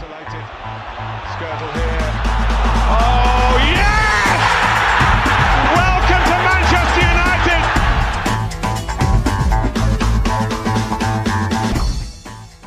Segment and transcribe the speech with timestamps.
[0.00, 0.44] Isolated.
[1.34, 2.08] Skirtle here.
[2.96, 4.40] Oh, yes!
[5.80, 7.62] Welcome to Manchester United!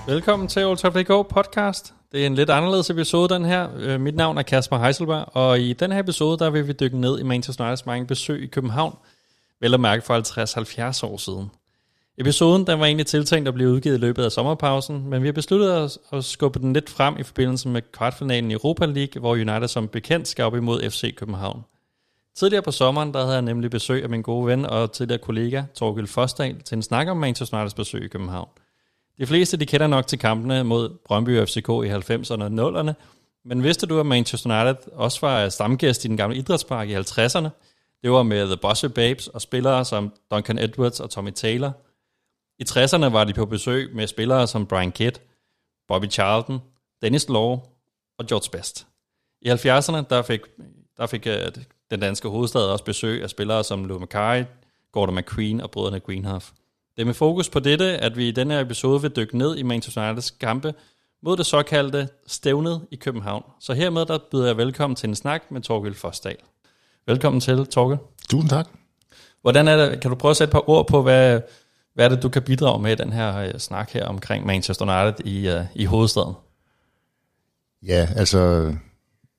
[0.07, 1.93] Velkommen til Old Trafford Go podcast.
[2.11, 3.69] Det er en lidt anderledes episode, den her.
[3.77, 6.97] Øh, mit navn er Kasper Heiselberg, og i den her episode, der vil vi dykke
[6.97, 8.97] ned i Manchester Uniteds mange besøg i København,
[9.61, 10.13] vel at mærke for
[11.01, 11.51] 50-70 år siden.
[12.17, 15.33] Episoden den var egentlig tiltænkt at blive udgivet i løbet af sommerpausen, men vi har
[15.33, 19.31] besluttet os at skubbe den lidt frem i forbindelse med kvartfinalen i Europa League, hvor
[19.31, 21.63] United som bekendt skal op imod FC København.
[22.35, 25.63] Tidligere på sommeren, der havde jeg nemlig besøg af min gode ven og tidligere kollega,
[25.75, 28.49] Torgild Fosdal til en snak om Manchester Uniteds besøg i København.
[29.17, 32.93] De fleste de kender nok til kampene mod Brøndby og FCK i 90'erne og 0'erne,
[33.45, 37.49] men vidste du, at Manchester United også var stamgæst i den gamle idrætspark i 50'erne?
[38.03, 41.71] Det var med The Bossy Babes og spillere som Duncan Edwards og Tommy Taylor.
[42.59, 45.15] I 60'erne var de på besøg med spillere som Brian Kidd,
[45.87, 46.59] Bobby Charlton,
[47.01, 47.59] Dennis Law
[48.19, 48.87] og George Best.
[49.41, 50.41] I 70'erne der fik,
[50.97, 54.43] der fik uh, den danske hovedstad også besøg af spillere som Lou Mackay,
[54.91, 56.51] Gordon McQueen og brødrene Greenhoff.
[56.95, 59.63] Det er med fokus på dette, at vi i denne episode vil dykke ned i
[59.63, 60.73] Manchester Uniteds kampe
[61.23, 63.43] mod det såkaldte stævnet i København.
[63.59, 66.37] Så hermed der byder jeg velkommen til en snak med Torgild Forsdal.
[67.07, 67.99] Velkommen til, Torgild.
[68.29, 68.67] Tusind tak.
[69.41, 71.41] Hvordan er det, kan du prøve at sætte et par ord på, hvad,
[71.93, 75.03] hvad er det, du kan bidrage med i den her uh, snak her omkring Manchester
[75.03, 76.33] United i, uh, i hovedstaden?
[77.85, 78.73] Ja, altså,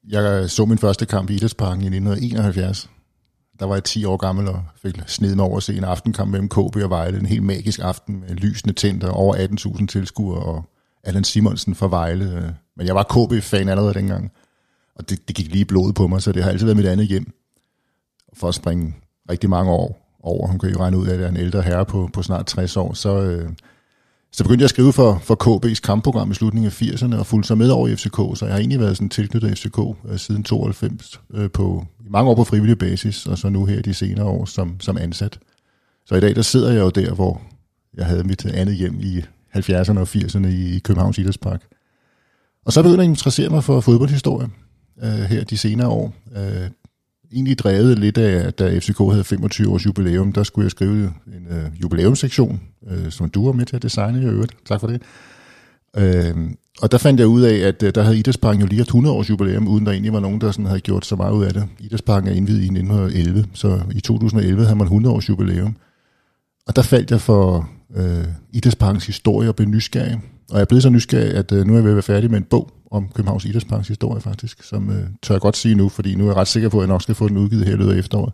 [0.08, 2.90] jeg så min første kamp i Idrætsparken i 1971.
[3.58, 6.30] Der var jeg 10 år gammel og fik sned mig over at se en aftenkamp
[6.30, 7.18] mellem KB og Vejle.
[7.18, 9.34] En helt magisk aften med lysende tænder, over
[9.78, 10.64] 18.000 tilskuere og
[11.04, 12.56] Allan Simonsen fra Vejle.
[12.76, 14.32] Men jeg var KB-fan allerede dengang,
[14.94, 17.06] og det, det gik lige blod på mig, så det har altid været mit andet
[17.06, 17.32] hjem.
[18.32, 18.94] For at springe
[19.30, 21.62] rigtig mange år over, hun kan jo regne ud af, at jeg er en ældre
[21.62, 23.48] herre på, på snart 60 år, så, øh,
[24.32, 27.46] så begyndte jeg at skrive for, for KB's kampprogram i slutningen af 80'erne og fulgte
[27.46, 30.42] så med over i FCK, så jeg har egentlig været sådan tilknyttet FCK øh, siden
[30.42, 34.26] 92 øh, på i mange år på frivillig basis, og så nu her de senere
[34.26, 35.38] år som, som ansat.
[36.06, 37.42] Så i dag der sidder jeg jo der, hvor
[37.96, 39.20] jeg havde mit andet hjem i
[39.56, 41.62] 70'erne og 80'erne i Københavns Idrætspark.
[42.64, 44.48] Og så begyndte jeg at interessere mig for fodboldhistorie
[45.02, 46.14] øh, her de senere år.
[46.36, 46.70] Øh,
[47.34, 51.12] egentlig drevet lidt af, at da FCK havde 25 års jubilæum, der skulle jeg skrive
[51.26, 54.52] en øh, jubilæumssektion, øh, som du var med til at designe i øvrigt.
[54.66, 55.02] Tak for det.
[55.96, 56.50] Øh,
[56.82, 59.16] og der fandt jeg ud af, at øh, der havde Idrætsparken jo lige haft 100
[59.16, 61.52] års jubilæum, uden der egentlig var nogen, der sådan havde gjort så meget ud af
[61.52, 61.64] det.
[61.78, 65.76] Idrætsparken er indvidet i 1911, så i 2011 havde man 100 års jubilæum.
[66.66, 70.20] Og der faldt jeg for øh, Idrætsparkens historie og blev nysgerrig.
[70.50, 72.30] Og jeg er blevet så nysgerrig, at øh, nu er jeg ved at være færdig
[72.30, 75.88] med en bog om Københavns Idrætsparks historie faktisk, som øh, tør jeg godt sige nu,
[75.88, 77.74] fordi nu er jeg ret sikker på, at jeg nok skal få den udgivet her
[77.74, 78.32] i løbet af efteråret.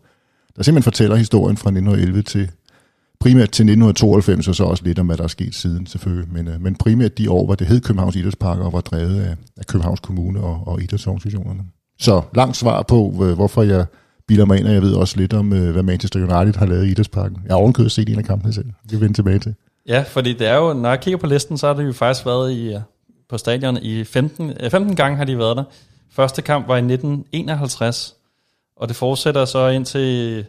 [0.57, 2.51] Der simpelthen fortæller historien fra 1911 til
[3.21, 6.33] primært til 1992, og så også lidt om, hvad der er sket siden selvfølgelig.
[6.33, 9.37] Men, øh, men primært de år, hvor det hed Københavns Idrætspark og var drevet af,
[9.57, 11.61] af Københavns Kommune og, og idrætsorganisationerne.
[11.99, 13.87] Så langt svar på, øh, hvorfor jeg
[14.29, 16.87] bilder mig ind, og jeg ved også lidt om, øh, hvad Manchester United har lavet
[16.87, 17.39] i Idrætsparken.
[17.45, 18.67] Jeg har ovenkøbet set en af kampene selv.
[18.83, 19.55] Det vil vende tilbage til.
[19.91, 22.27] Ja, fordi det er jo, når jeg kigger på listen, så har det jo faktisk
[22.27, 22.81] været i, øh,
[23.29, 25.65] på stadion i 15, 15 gange har de været der.
[26.11, 28.15] Første kamp var i 1951,
[28.77, 30.47] og det fortsætter så indtil,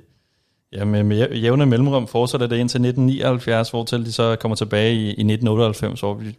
[0.74, 5.06] ja med, jævne mellemrum fortsætter det indtil 1979, hvor til de så kommer tilbage i,
[5.06, 6.38] i 1998, hvor vi,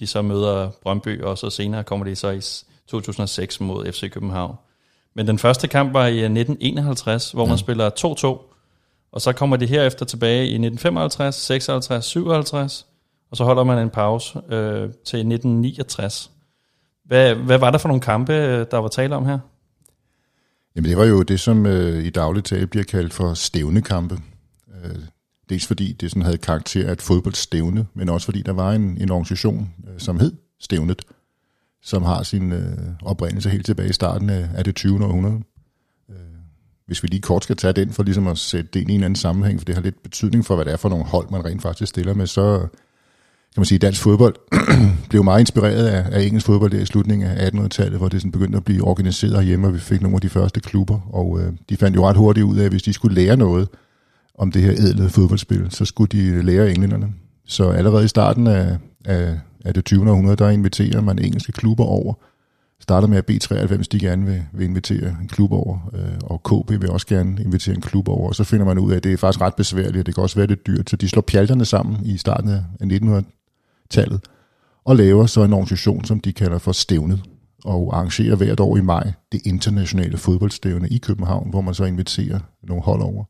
[0.00, 2.40] de så møder Brøndby, og så senere kommer de så i
[2.86, 4.56] 2006 mod FC København.
[5.14, 7.56] Men den første kamp var i 1951, hvor man ja.
[7.56, 8.57] spiller 2-2,
[9.12, 12.86] og så kommer de herefter tilbage i 1955, 56, 57,
[13.30, 16.30] og så holder man en pause øh, til 1969.
[17.04, 19.38] Hvad, hvad var der for nogle kampe, øh, der var tale om her?
[20.76, 24.18] Jamen det var jo det, som øh, i daglig tale bliver kaldt for stævnekampe.
[24.84, 24.96] Øh,
[25.48, 28.98] dels fordi det sådan havde karakter af et fodboldstævne, men også fordi der var en,
[29.00, 31.02] en organisation, øh, som hed Stævnet,
[31.82, 35.04] som har sin øh, oprindelse helt tilbage i starten af, af det 20.
[35.04, 35.42] århundrede.
[36.88, 39.02] Hvis vi lige kort skal tage den for ligesom at sætte det ind i en
[39.02, 41.44] anden sammenhæng, for det har lidt betydning for, hvad det er for nogle hold, man
[41.44, 42.58] rent faktisk stiller med, så
[43.54, 44.34] kan man sige, dansk fodbold
[45.10, 48.32] blev meget inspireret af, af engelsk fodbold der i slutningen af 1800-tallet, hvor det sådan
[48.32, 51.52] begyndte at blive organiseret hjemme, og vi fik nogle af de første klubber, og øh,
[51.68, 53.68] de fandt jo ret hurtigt ud af, at hvis de skulle lære noget
[54.34, 57.08] om det her edle fodboldspil, så skulle de lære englænderne.
[57.46, 60.10] Så allerede i starten af, af, af det 20.
[60.10, 62.14] århundrede, der inviterer man engelske klubber over.
[62.80, 66.70] Starter med, at B93 de gerne vil, vil invitere en klub over, øh, og KB
[66.70, 69.12] vil også gerne invitere en klub over, og så finder man ud af, at det
[69.12, 71.64] er faktisk ret besværligt, og det kan også være lidt dyrt, så de slår pjalterne
[71.64, 73.24] sammen i starten af 1900
[73.90, 74.20] tallet,
[74.84, 77.22] og laver så en organisation, som de kalder for Stævnet,
[77.64, 82.40] og arrangerer hvert år i maj det internationale fodboldstævne i København, hvor man så inviterer
[82.62, 83.24] nogle hold over.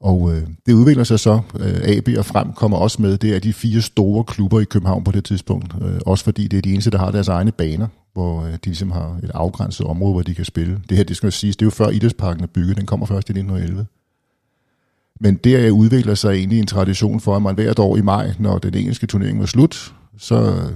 [0.00, 1.40] Og øh, det udvikler sig så.
[1.60, 3.18] Øh, AB og Frem kommer også med.
[3.18, 5.74] Det er de fire store klubber i København på det tidspunkt.
[5.82, 7.86] Øh, også fordi det er de eneste, der har deres egne baner,
[8.18, 10.80] hvor øh, de ligesom har et afgrænset område, hvor de kan spille.
[10.88, 12.76] Det her, det skal jeg sige, det er jo før Idrætsparken er bygget.
[12.76, 13.86] Den kommer først i 1911.
[15.20, 18.58] Men der udvikler sig egentlig en tradition for, at man hvert år i maj, når
[18.58, 20.72] den engelske turnering var slut, så øh,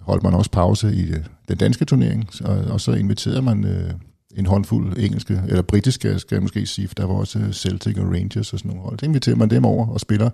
[0.00, 3.90] holdt man også pause i øh, den danske turnering, og, og så inviterede man øh,
[4.36, 7.98] en håndfuld engelske, eller britiske, skal jeg måske sige, for der var også øh, Celtic
[7.98, 8.98] og Rangers og sådan nogle hold.
[8.98, 10.30] Så inviterer man dem over og spiller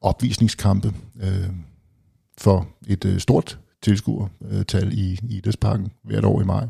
[0.00, 0.92] opvisningskampe
[1.22, 1.50] øh,
[2.38, 6.66] for et øh, stort tilskuertal i, i Idrætsparken hvert år i maj.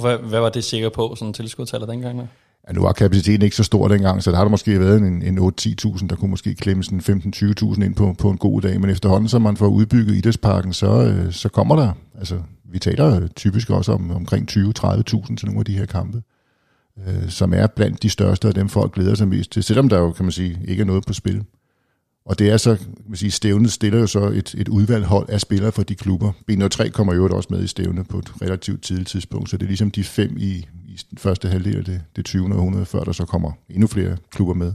[0.00, 2.18] Hvad, hvad var det sikker på, sådan tilskuertallet dengang?
[2.18, 2.26] Der?
[2.68, 5.22] Ja, nu var kapaciteten ikke så stor dengang, så der har der måske været en,
[5.22, 8.90] en 8-10.000, der kunne måske klemme sådan 15-20.000 ind på, på en god dag, men
[8.90, 13.70] efterhånden, så man får udbygget idrætsparken, så, øh, så kommer der, altså vi taler typisk
[13.70, 16.22] også om omkring 20-30.000 til nogle af de her kampe,
[17.06, 19.98] øh, som er blandt de største af dem, folk glæder sig mest til, selvom der
[19.98, 21.44] jo, kan man sige, ikke er noget på spil.
[22.26, 25.28] Og det er så, kan man sige, stævnet stiller jo så et, et udvalgt hold
[25.28, 26.32] af spillere for de klubber.
[26.52, 29.68] B03 kommer jo også med i stævne på et relativt tidligt tidspunkt, så det er
[29.68, 32.54] ligesom de fem i, i den første halvdel af det, det 20.
[32.54, 34.72] århundrede, før der så kommer endnu flere klubber med.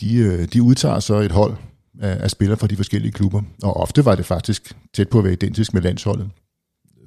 [0.00, 1.56] De, øh, de udtager så et hold
[2.00, 5.24] af, af spillere fra de forskellige klubber, og ofte var det faktisk tæt på at
[5.24, 6.30] være identisk med landsholdet,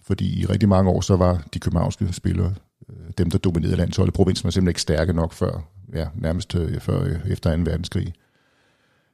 [0.03, 2.53] fordi i rigtig mange år så var de københavnske spillere
[2.89, 4.13] øh, dem, der dominerede landsholdet.
[4.13, 7.61] Provinsen var simpelthen ikke stærke nok før, ja, nærmest øh, før efter 2.
[7.65, 8.13] verdenskrig.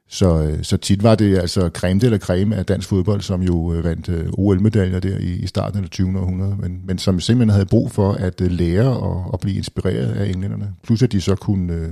[0.08, 3.72] Så, øh, så tit var det altså creme eller creme af dansk fodbold, som jo
[3.72, 6.20] øh, vandt øh, OL-medaljer der i, i starten af det 20.
[6.20, 10.26] århundrede, men, men som simpelthen havde brug for at lære og, og blive inspireret af
[10.26, 10.74] englænderne.
[10.82, 11.88] Plus at de så kunne øh,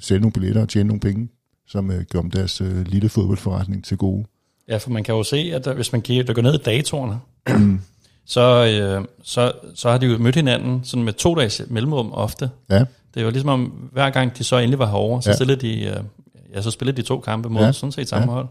[0.00, 1.28] sælge nogle billetter og tjene nogle penge,
[1.68, 4.24] som øh, gjorde deres øh, lille fodboldforretning til gode.
[4.68, 7.18] Ja, for man kan jo se, at der, hvis man der går ned i datorerne,
[8.26, 12.50] så, øh, så, så har de jo mødt hinanden sådan med to dages mellemrum ofte.
[12.70, 12.84] Ja.
[13.14, 15.34] Det var ligesom om, hver gang de så endelig var herovre, så ja.
[15.34, 15.84] stillede de...
[15.84, 15.96] Øh,
[16.54, 17.72] ja, så spillede de to kampe mod ja.
[17.72, 18.32] sådan set samme ja.
[18.32, 18.46] hold.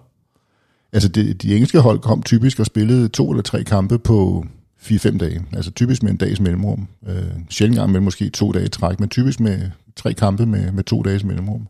[0.93, 4.45] Altså de, de engelske hold kom typisk og spillede to eller tre kampe på
[4.81, 5.45] 4-5 dage.
[5.53, 6.87] Altså typisk med en dags mellemrum.
[7.07, 10.83] Øh, sjældent gang med måske to dage træk, men typisk med tre kampe med, med
[10.83, 11.67] to dages mellemrum.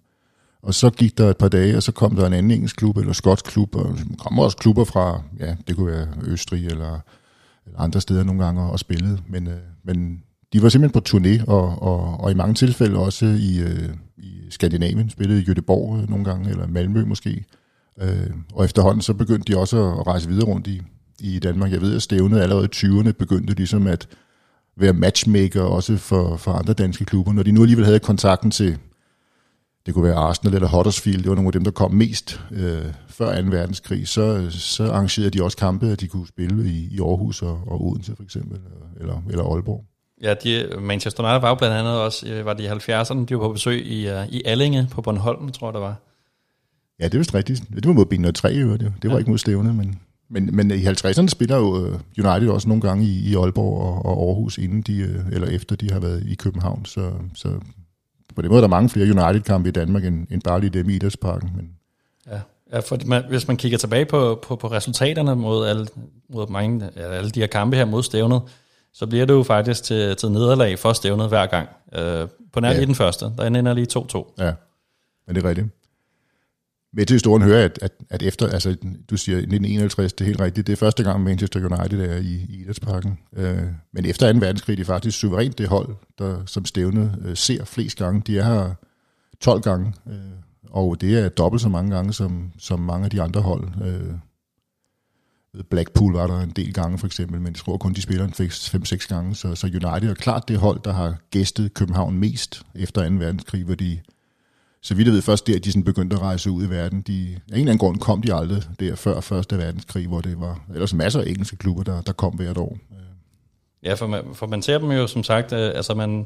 [0.61, 2.97] Og så gik der et par dage, og så kom der en anden engelsk klub,
[2.97, 6.99] eller skotsk klub, og kom også klubber fra, ja, det kunne være Østrig, eller,
[7.65, 9.19] eller andre steder nogle gange, og spillede.
[9.27, 10.23] Men, øh, men
[10.53, 14.31] de var simpelthen på turné, og, og, og i mange tilfælde også i, øh, i
[14.49, 17.45] Skandinavien, spillede i Göteborg øh, nogle gange, eller Malmø måske.
[18.01, 20.81] Øh, og efterhånden så begyndte de også at rejse videre rundt i,
[21.19, 21.71] i Danmark.
[21.71, 24.07] Jeg ved, at stævnet allerede i 20'erne begyndte ligesom at
[24.77, 27.33] være matchmaker også for, for andre danske klubber.
[27.33, 28.77] Når de nu alligevel havde kontakten til,
[29.85, 32.85] det kunne være Arsenal eller Huddersfield, det var nogle af dem, der kom mest øh,
[33.07, 33.47] før 2.
[33.47, 37.61] verdenskrig, så, så arrangerede de også kampe, at de kunne spille i, i Aarhus og,
[37.67, 38.59] og Odense for eksempel,
[38.99, 39.88] eller, eller Aalborg.
[40.21, 43.35] Ja, de, Manchester United var jo blandt andet også, øh, var det i 70'erne, de
[43.35, 45.95] var på besøg i, uh, i Allinge på Bornholm, tror jeg det var.
[46.99, 47.63] Ja, det er vist rigtigt.
[47.75, 49.17] Det var mod b 3 i øvrigt, det var ja.
[49.17, 49.99] ikke mod Stævne, men,
[50.29, 54.05] men, men i 50'erne spiller jo øh, United også nogle gange i, i Aalborg og,
[54.05, 57.49] og Aarhus, inden de, eller efter de har været i København, så, så
[58.35, 60.89] på den måde er der mange flere United-kampe i Danmark, end, end bare lige dem
[60.89, 61.49] i Idrætsparken.
[61.55, 61.69] Men...
[62.27, 62.39] Ja,
[62.73, 65.87] ja for man, hvis man kigger tilbage på, på, på resultaterne mod alle,
[66.29, 68.41] mod mange, alle de her kampe her mod Stævnet,
[68.93, 71.69] så bliver det jo faktisk til, til nederlag for stævnet hver gang.
[71.95, 72.81] Øh, på nær ja.
[72.81, 74.33] den første, der ender lige 2-2.
[74.37, 74.53] Ja,
[75.27, 75.67] men det er rigtigt.
[76.93, 78.75] Med til historien hører at, at, at efter, altså
[79.09, 82.45] du siger 1951, det er helt rigtigt, det er første gang Manchester United er i,
[82.49, 83.19] i Idrætsparken.
[83.33, 84.39] Øh, men efter 2.
[84.39, 88.21] verdenskrig det er faktisk suverænt det hold, der som stævnet øh, ser flest gange.
[88.27, 88.73] De er her
[89.41, 90.15] 12 gange, øh,
[90.69, 93.67] og det er dobbelt så mange gange som, som mange af de andre hold.
[93.85, 94.13] Øh,
[95.69, 98.33] Blackpool var der en del gange for eksempel, men jeg tror kun, de spiller en
[98.33, 99.35] 5-6 gange.
[99.35, 103.15] Så, så United er klart det hold, der har gæstet København mest efter 2.
[103.15, 103.99] verdenskrig, hvor de,
[104.81, 107.01] så vidt jeg ved, først der, de sådan begyndte at rejse ud i verden.
[107.01, 109.45] De, af en eller anden grund kom de aldrig der før 1.
[109.51, 112.77] verdenskrig, hvor det var ellers masser af engelske klubber, der, der kom hvert år.
[113.83, 116.25] Ja, for man, for man ser dem jo som sagt, øh, altså man,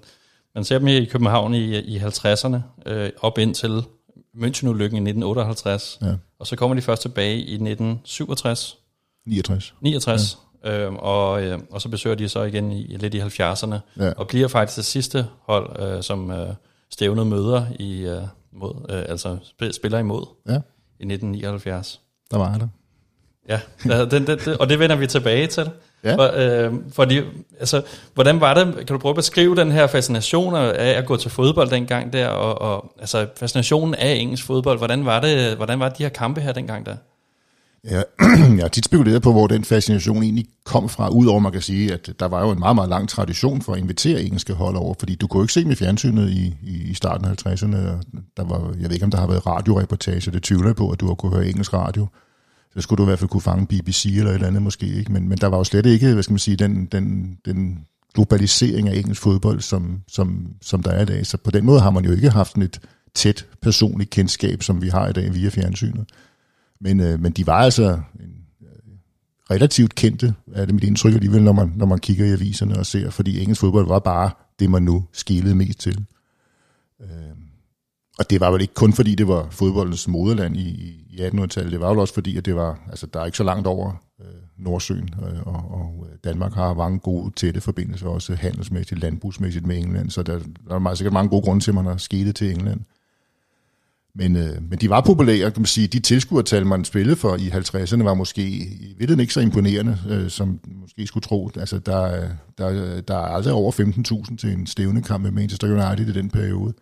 [0.56, 3.84] man ser dem i København i, i 50'erne, øh, op indtil
[4.36, 6.14] München-ulykken i 1958, ja.
[6.40, 8.78] og så kommer de først tilbage i 1967,
[9.26, 9.74] 69.
[9.82, 10.38] 69.
[10.64, 10.80] Ja.
[10.80, 14.12] Øhm, og, øh, og så besøger de så igen i, lidt i 70'erne, ja.
[14.18, 16.48] og bliver faktisk det sidste hold, øh, som øh,
[16.92, 19.38] stævnet møder i øh, mod, øh, altså
[19.72, 20.54] spiller imod ja.
[21.00, 22.02] i 1979.
[22.32, 22.70] Der var det.
[23.50, 25.70] Ja, den, den, den, og det vender vi tilbage til.
[26.04, 26.16] Ja.
[26.16, 27.22] For, øh, fordi,
[27.60, 27.82] altså,
[28.14, 31.32] hvordan var det, kan du prøve at beskrive den her fascination af at gå til
[31.32, 35.90] fodbold dengang der, og, og altså fascinationen af engelsk fodbold, hvordan var det, hvordan var
[35.90, 36.96] de her kampe her dengang der?
[37.92, 38.02] Ja,
[38.58, 41.94] jeg har tit spekuleret på, hvor den fascination egentlig kom fra, udover man kan sige,
[41.94, 44.94] at der var jo en meget, meget lang tradition for at invitere engelske hold over,
[45.00, 47.78] fordi du kunne jo ikke se med fjernsynet i, i, starten af 50'erne.
[48.38, 51.00] Der var, jeg ved ikke, om der har været radioreportage, det tvivler jeg på, at
[51.00, 52.08] du har kunne høre engelsk radio.
[52.74, 55.12] Så skulle du i hvert fald kunne fange BBC eller et eller andet måske, ikke?
[55.12, 58.90] Men, men der var jo slet ikke, hvad skal man sige, den, den, den globalisering
[58.90, 61.26] af engelsk fodbold, som, som, som der er i dag.
[61.26, 62.80] Så på den måde har man jo ikke haft sådan et
[63.16, 66.06] tæt personligt kendskab, som vi har i dag via fjernsynet.
[66.84, 68.94] Men, øh, men de var altså en, øh,
[69.52, 72.86] relativt kendte, er det mit indtryk alligevel, når man, når man kigger i aviserne og
[72.86, 76.06] ser, fordi engelsk fodbold var bare det, man nu skilede mest til.
[77.02, 77.08] Øh,
[78.20, 80.70] og det var vel ikke kun fordi, det var fodboldens moderland i,
[81.10, 83.44] i 1800-tallet, det var jo også fordi, at det var, altså der er ikke så
[83.44, 84.26] langt over øh,
[84.58, 89.78] Nordsøen, øh, og, og øh, Danmark har mange gode tætte forbindelser, også handelsmæssigt, landbrugsmæssigt med
[89.78, 92.36] England, så der, der er meget, sikkert mange gode grunde til, at man har skilet
[92.36, 92.82] til England.
[94.16, 95.88] Men, øh, men de var populære, kan man sige.
[95.88, 100.30] De tilskuertal, man spillede for i 50'erne, var måske i virkeligheden ikke så imponerende, øh,
[100.30, 101.50] som måske skulle tro.
[101.56, 105.32] Altså, der, øh, der, øh, der er aldrig over 15.000 til en stævne kamp med
[105.32, 106.74] Manchester United i den periode.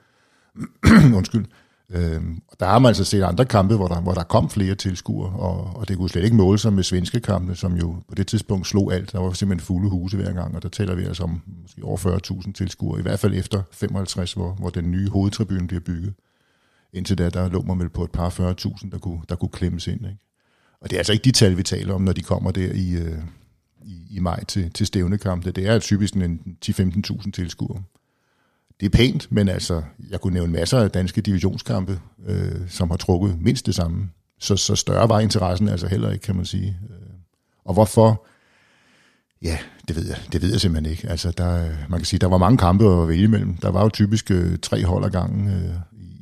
[1.17, 1.45] Undskyld.
[1.93, 2.21] Øh,
[2.59, 5.75] der har man altså set andre kampe, hvor der, hvor der kom flere tilskuere, og,
[5.75, 8.67] og det kunne slet ikke måle sig med svenske kampe, som jo på det tidspunkt
[8.67, 9.11] slog alt.
[9.11, 11.97] Der var simpelthen fulde huse hver gang, og der tæller vi altså om måske over
[11.97, 16.13] 40.000 tilskuere, i hvert fald efter 55, hvor, hvor den nye hovedtribune bliver bygget.
[16.93, 19.87] Indtil da, der lå man vel på et par 40.000, der kunne, der kunne klemmes
[19.87, 20.05] ind.
[20.05, 20.19] Ikke?
[20.81, 22.91] Og det er altså ikke de tal, vi taler om, når de kommer der i,
[22.91, 23.17] øh,
[23.83, 25.51] i, i maj til, til stævnekampe.
[25.51, 27.83] Det er typisk en 10-15.000 tilskuere.
[28.79, 32.97] Det er pænt, men altså, jeg kunne nævne masser af danske divisionskampe, øh, som har
[32.97, 34.09] trukket mindst det samme.
[34.39, 36.77] Så, så større var interessen altså heller ikke, kan man sige.
[36.89, 36.95] Øh,
[37.65, 38.25] og hvorfor?
[39.41, 39.57] Ja,
[39.87, 41.09] det ved jeg, det ved jeg simpelthen ikke.
[41.09, 43.57] Altså, der, man kan sige, der var mange kampe at vælge imellem.
[43.57, 45.75] Der var jo typisk øh, tre hold ad gangen øh,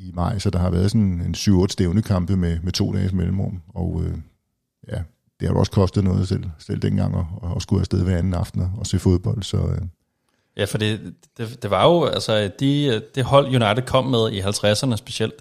[0.10, 3.14] i maj, så der har været sådan en 7-8 stævne kampe med, med to dages
[3.14, 4.14] mellemrum, og øh,
[4.88, 4.98] ja,
[5.40, 7.26] det har jo også kostet noget selv, selv dengang at,
[7.56, 9.58] at skulle afsted hver anden aften og se fodbold, så...
[9.58, 9.82] Øh.
[10.58, 14.42] Ja, for det, det, det var jo, altså de, det hold United kom med i
[14.42, 15.34] 50'erne specielt,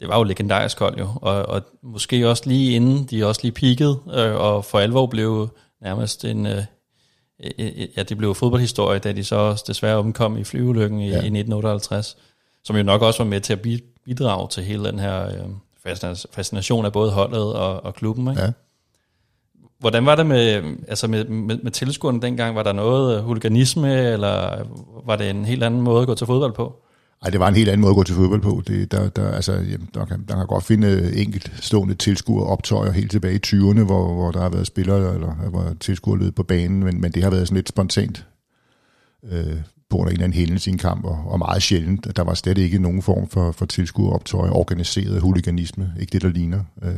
[0.00, 3.52] det var jo legendarisk hold jo, og, og måske også lige inden de også lige
[3.52, 5.48] peakede, øh, og for alvor blev
[5.80, 6.62] nærmest en, øh,
[7.96, 11.14] ja, det blev fodboldhistorie, da de så også desværre omkom i flyulykken i, ja.
[11.14, 12.16] i 1958,
[12.64, 13.62] som jo nok også var med til at
[14.04, 15.94] bidrage til hele den her øh,
[16.32, 18.28] fascination af både holdet og, og klubben.
[18.28, 18.42] Ikke?
[18.42, 18.52] Ja.
[19.78, 22.56] Hvordan var det med, altså med, med, med tilskuerne dengang?
[22.56, 24.64] Var der noget huliganisme, eller
[25.06, 26.80] var det en helt anden måde at gå til fodbold på?
[27.22, 28.62] Nej, det var en helt anden måde at gå til fodbold på.
[28.66, 32.92] Det, der, der, altså, jamen, der, kan, der kan godt finde enkelt stående tilskuer optøjer
[32.92, 36.84] helt tilbage i 20'erne, hvor, hvor der har været spillere, eller hvor tilskuer på banen,
[36.84, 38.26] men, men det har været sådan lidt spontant.
[39.32, 39.56] Øh,
[39.94, 42.16] på en eller anden hændelse i en kamp, og, og meget sjældent.
[42.16, 46.60] Der var slet ikke nogen form for, for tilskueroptøj, organiseret huliganisme, ikke det, der ligner.
[46.82, 46.92] Øh,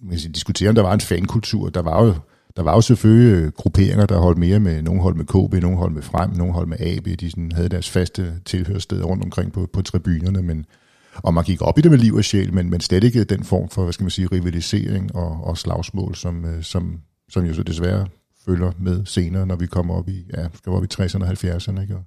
[0.00, 1.68] man kan diskutere, om der var en fankultur.
[1.68, 2.14] Der var jo,
[2.56, 5.76] der var jo selvfølgelig øh, grupperinger, der holdt mere med, nogle hold med KB, nogle
[5.76, 7.20] hold med Frem, nogle hold med AB.
[7.20, 10.66] De sådan havde deres faste tilhørsted rundt omkring på, på tribunerne, men
[11.14, 13.44] og man gik op i det med liv og sjæl, men, men slet ikke den
[13.44, 17.54] form for, hvad skal man sige, rivalisering og, og slagsmål, som, øh, som, som jo
[17.54, 18.06] så desværre
[18.48, 21.80] følger med senere, når vi kommer op i, ja, skal op i 60'erne og 70'erne.
[21.80, 21.96] Ikke?
[21.96, 22.04] Og,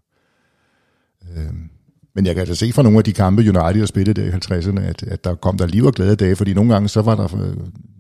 [1.38, 1.54] øh,
[2.16, 4.30] men jeg kan altså se fra nogle af de kampe, United har spillet der i
[4.30, 7.16] 50'erne, at, at der kom der liv og glade dage, fordi nogle gange så var
[7.16, 7.56] der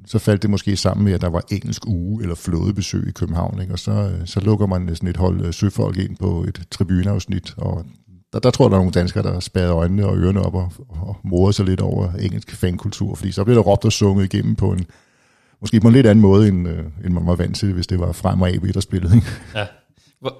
[0.05, 3.61] så faldt det måske sammen med, at der var engelsk uge eller flådebesøg i København,
[3.61, 3.73] ikke?
[3.73, 7.53] og så, øh, så lukker man sådan et hold øh, søfolk ind på et tribuneafsnit,
[7.57, 7.85] og
[8.33, 10.71] der, der tror jeg, der er nogle danskere, der spærrede øjnene og ørerne op og,
[10.89, 14.55] og morede sig lidt over engelsk fankultur, fordi så blev der råbt og sunget igennem
[14.55, 14.85] på en,
[15.61, 17.99] måske på en lidt anden måde, end, øh, end man var vant til, hvis det
[17.99, 19.15] var frem og AB, der spillede.
[19.15, 19.27] Ikke?
[19.55, 19.65] Ja.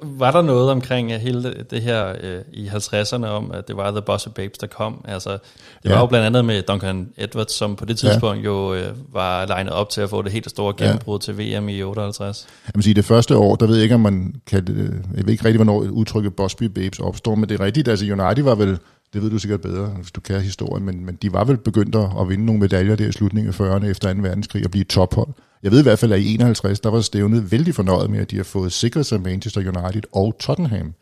[0.04, 4.02] Var der noget omkring hele det her øh, i 50'erne om, at det var The
[4.02, 5.06] Boss of Babes, der kom?
[5.08, 5.40] Altså, det
[5.86, 5.94] ja.
[5.94, 8.50] var jo blandt andet med Duncan Edwards, som på det tidspunkt ja.
[8.50, 11.34] jo øh, var legnet op til at få det helt store gennembrud ja.
[11.34, 12.48] til VM i 58.
[12.66, 15.26] Jeg vil sige, det første år, der ved jeg ikke, om man kan, øh, jeg
[15.26, 18.56] ved ikke rigtig, hvornår udtrykket Bosby Babes opstår, men det er rigtigt, altså United var
[18.56, 18.80] vel
[19.14, 21.96] det ved du sikkert bedre, hvis du kan historien, men, men de var vel begyndt
[21.96, 24.20] at vinde nogle medaljer der i slutningen af 40'erne efter 2.
[24.22, 25.34] verdenskrig og blive tophold.
[25.64, 28.32] Jeg ved i hvert fald, at i 51, der var stævnet vældig fornøjet med, at
[28.32, 30.94] de har fået sikret sig Manchester United og Tottenham.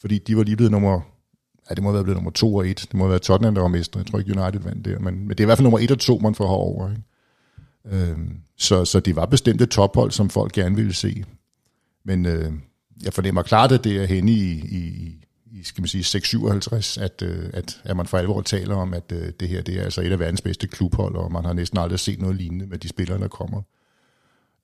[0.00, 1.00] Fordi de var lige blevet nummer,
[1.70, 2.78] ja, det må være blevet nummer 2 og 1.
[2.80, 3.98] Det må være Tottenham, der var mestre.
[3.98, 4.98] Jeg tror ikke, United vandt der.
[4.98, 6.90] Men, men det er i hvert fald nummer 1 og 2, man får herover.
[6.90, 7.02] Ikke?
[8.10, 11.24] Øhm, så, så det var bestemte tophold, som folk gerne ville se.
[12.04, 12.52] Men øh,
[13.02, 15.16] jeg fornemmer klart, at det er henne i, i,
[15.52, 19.12] i skal man sige, 657, at, øh, at, at man for alvor taler om, at
[19.12, 21.78] øh, det her det er altså et af verdens bedste klubhold, og man har næsten
[21.78, 23.62] aldrig set noget lignende med de spillere, der kommer.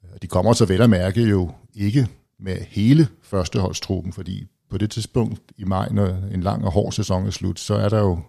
[0.05, 4.91] Øh, de kommer så vel at mærke jo ikke med hele førsteholdstruppen, fordi på det
[4.91, 8.21] tidspunkt i maj, når en lang og hård sæson er slut, så er der jo,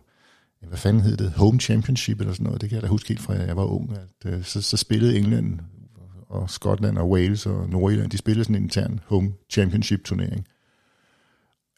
[0.68, 3.22] hvad fanden hed det, Home Championship eller sådan noget, det kan jeg da huske helt
[3.22, 5.60] fra, jeg var ung, at så, så spillede England
[6.30, 10.48] og Skotland og Wales og Nordirland, de spillede sådan en intern home championship turnering.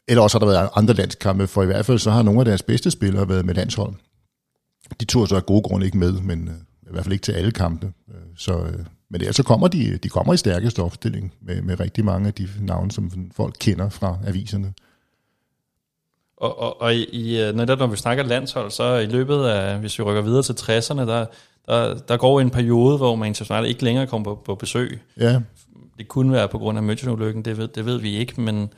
[0.08, 2.44] Eller også har der været andre landskampe, for i hvert fald så har nogle af
[2.44, 3.94] deres bedste spillere været med landshold.
[5.00, 7.32] De tog så af gode grunde ikke med, men øh, i hvert fald ikke til
[7.32, 7.92] alle kampe.
[8.08, 11.80] Øh, så, øh, men ellers så kommer de, de kommer i stærkeste opstilling med, med
[11.80, 14.72] rigtig mange af de navne, som folk kender fra aviserne.
[16.36, 20.04] Og, og, og i, når, når vi snakker landshold, så i løbet af, hvis vi
[20.04, 21.26] rykker videre til 60'erne, der,
[21.66, 25.00] der, der går en periode, hvor Manchester United ikke længere kommer på, på besøg.
[25.16, 25.40] Ja.
[25.98, 28.72] Det kunne være på grund af München-ulykken, det ved, det ved vi ikke, men...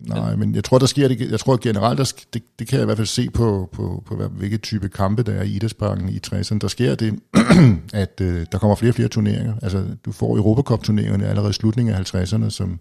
[0.00, 2.82] Nej, men jeg tror, der sker det, jeg tror generelt, der, det, det kan jeg
[2.82, 6.20] i hvert fald se på, på, på hvilke type kampe der er i Idrætsparken i
[6.26, 6.58] 60'erne.
[6.58, 7.20] Der sker det,
[7.92, 9.54] at øh, der kommer flere og flere turneringer.
[9.62, 12.80] Altså, du får Europacup-turneringerne allerede i slutningen af 50'erne, som,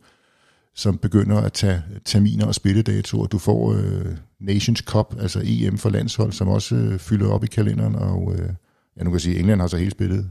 [0.76, 3.28] som begynder at tage terminer og spilledatoer.
[3.28, 4.06] Du får øh,
[4.40, 8.50] Nations Cup, altså EM for landshold, som også øh, fylder op i kalenderen, og øh,
[8.98, 10.30] ja, nu kan jeg sige, at England har så helt spillet,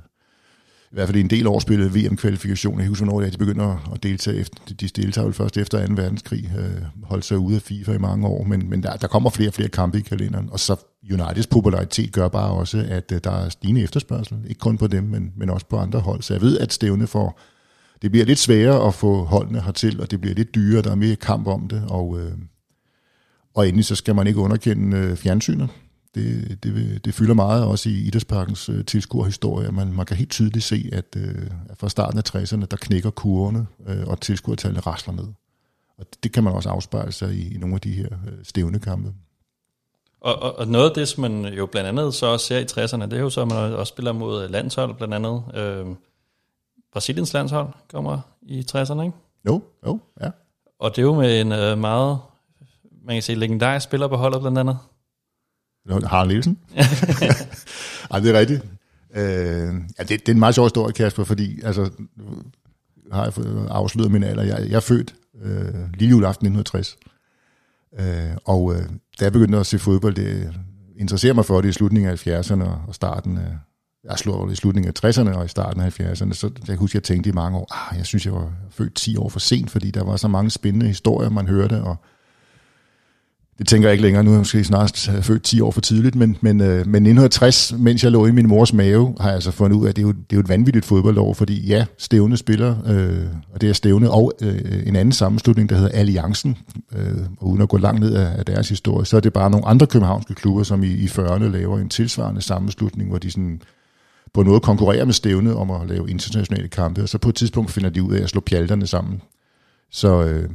[0.95, 2.81] i hvert fald i en del år spillet VM-kvalifikation.
[2.81, 5.93] Jeg husker, hvornår de begynder at deltage efter, de deltager først efter 2.
[5.97, 9.31] verdenskrig, øh, holdt sig ude af FIFA i mange år, men, men der, der kommer
[9.31, 10.77] flere og flere kampe i kalenderen, og så
[11.13, 15.05] Uniteds popularitet gør bare også, at øh, der er stigende efterspørgsel, ikke kun på dem,
[15.05, 16.23] men, men også på andre hold.
[16.23, 17.39] Så jeg ved, at stævne for
[18.03, 20.95] det bliver lidt sværere at få holdene hertil, og det bliver lidt dyrere, der er
[20.95, 22.33] mere kamp om det, og, øh,
[23.55, 25.69] og endelig så skal man ikke underkende øh, fjernsynet.
[26.15, 29.73] Det, det, det fylder meget også i Idrætsparkens øh, tilskuerhistorie.
[29.73, 33.67] Man, man kan helt tydeligt se, at øh, fra starten af 60'erne, der knækker kurverne,
[33.87, 35.27] øh, og tilskuertallene rasler ned.
[35.99, 39.13] Og det kan man også afspejle sig i, i nogle af de her øh, stævnekampe.
[40.21, 42.65] Og, og, og noget af det, som man jo blandt andet så også ser i
[42.65, 45.43] 60'erne, det er jo så, at man også spiller mod landshold, blandt andet.
[45.55, 45.87] Øh,
[46.93, 49.17] Brasiliens landshold kommer i 60'erne, ikke?
[49.47, 50.31] Jo, jo, ja.
[50.79, 52.19] Og det er jo med en øh, meget,
[53.05, 54.79] man kan sige, legendarisk spiller på holdet blandt andet.
[55.91, 56.59] Harald Nielsen?
[58.11, 58.63] Ej, det er rigtigt.
[59.15, 61.91] Øh, ja, det, det er en meget sjov historie, Kasper, fordi altså,
[63.13, 64.43] har jeg afsløret min alder.
[64.43, 66.97] Jeg, jeg er født øh, lille juleaften 1960.
[68.01, 68.83] Øh, og øh,
[69.21, 70.55] da jeg begyndte at se fodbold, det
[70.99, 73.53] interesserer mig for det i slutningen af 70'erne og starten af,
[74.05, 77.05] jeg slog i slutningen af 60'erne og i starten af 70'erne, så jeg husker, jeg
[77.05, 79.91] tænkte i mange år, ah, jeg synes, jeg var født 10 år for sent, fordi
[79.91, 81.97] der var så mange spændende historier, man hørte, og
[83.59, 86.15] det tænker jeg ikke længere, nu er jeg måske snart født 10 år for tidligt,
[86.15, 89.51] men, men, øh, men 1960, mens jeg lå i min mors mave, har jeg altså
[89.51, 91.87] fundet ud af, at det er jo, det er jo et vanvittigt fodboldår, fordi ja,
[91.99, 96.57] Stævne spiller, øh, og det er Stævne og øh, en anden sammenslutning, der hedder Alliancen,
[96.97, 99.51] øh, og uden at gå langt ned af, af deres historie, så er det bare
[99.51, 103.61] nogle andre københavnske klubber, som i, i 40'erne laver en tilsvarende sammenslutning, hvor de sådan
[104.35, 107.71] på noget konkurrerer med Stævne om at lave internationale kampe, og så på et tidspunkt
[107.71, 109.23] finder de ud af at slå pjalterne sammen.
[109.91, 110.51] Så øh,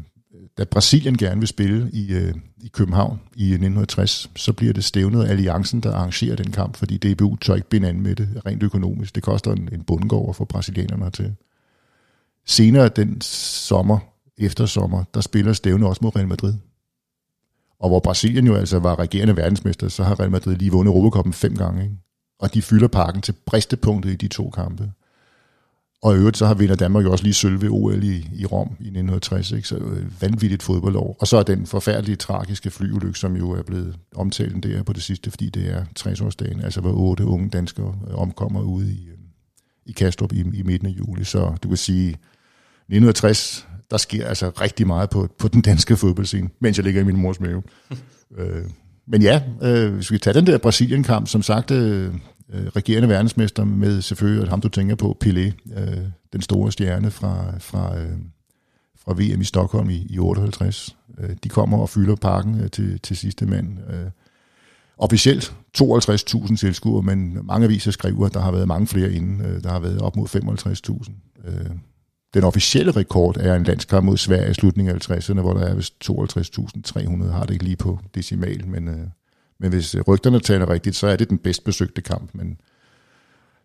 [0.58, 5.28] da Brasilien gerne vil spille i, øh, i København i 1960, så bliver det stævnet
[5.28, 9.16] alliancen, der arrangerer den kamp, fordi DBU tør ikke binde an med det rent økonomisk.
[9.16, 11.36] Det koster en, en bundgård få brasilianerne til.
[12.46, 14.00] Senere den sommer,
[14.38, 16.54] efter sommer, der spiller stævnet også mod Real Madrid.
[17.80, 21.34] Og hvor Brasilien jo altså var regerende verdensmester, så har Real Madrid lige vundet Europacupen
[21.34, 21.84] fem gange.
[21.84, 21.96] Ikke?
[22.40, 24.92] og de fylder parken til bristepunktet i de to kampe.
[26.02, 28.46] Og i øvrigt så har vinder Danmark jo også lige sølv ved OL i, i
[28.46, 29.68] Rom i 1960, ikke?
[29.68, 31.18] så øh, vanvittigt fodboldår.
[31.20, 35.04] Og så er den forfærdelige, tragiske flyulykke, som jo er blevet omtalt der på det
[35.04, 39.18] sidste, fordi det er 60-årsdagen, altså hvor otte unge danskere øh, omkommer ude i, øh,
[39.86, 41.24] i Kastrup i, i midten af juli.
[41.24, 46.50] Så du kan sige, 1960, der sker altså rigtig meget på, på den danske fodboldscene,
[46.60, 47.64] mens jeg ligger i min mors mave.
[48.38, 48.66] øh,
[49.08, 52.14] men ja, øh, hvis vi tager den der Brasilien-kamp, som sagt, øh,
[52.54, 55.40] øh, regerende verdensmester med selvfølgelig ham, du tænker på, Pelé,
[55.80, 55.98] øh,
[56.34, 58.18] den store stjerne fra, fra, øh,
[59.00, 60.96] fra VM i Stockholm i, i 58.
[61.20, 63.78] Øh, de kommer og fylder parken øh, til, til sidste mand.
[63.90, 64.12] Øh,
[64.98, 69.42] officielt 52.000 tilskuere, men mange aviser skriver, at der har været mange flere inden.
[69.42, 71.12] Øh, der har været op mod 55.000.
[71.48, 71.70] Øh,
[72.34, 75.76] den officielle rekord er en landskamp mod Sverige i slutningen af 50'erne, hvor der er
[75.76, 79.08] vist 52.300, har det ikke lige på decimal, men, øh,
[79.60, 82.58] men hvis øh, rygterne taler rigtigt, så er det den bedst besøgte kamp, men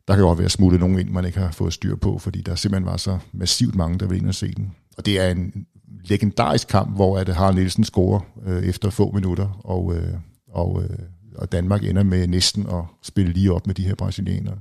[0.08, 2.54] der kan godt være smuttet nogen ind, man ikke har fået styr på, fordi der
[2.54, 4.72] simpelthen var så massivt mange, der vil ind og se den.
[4.96, 5.66] Og det er en
[6.04, 10.14] legendarisk kamp, hvor at Harald Nielsen scorer øh, efter få minutter, og, øh,
[10.48, 10.98] og, øh,
[11.34, 14.56] og Danmark ender med næsten at spille lige op med de her brasilianere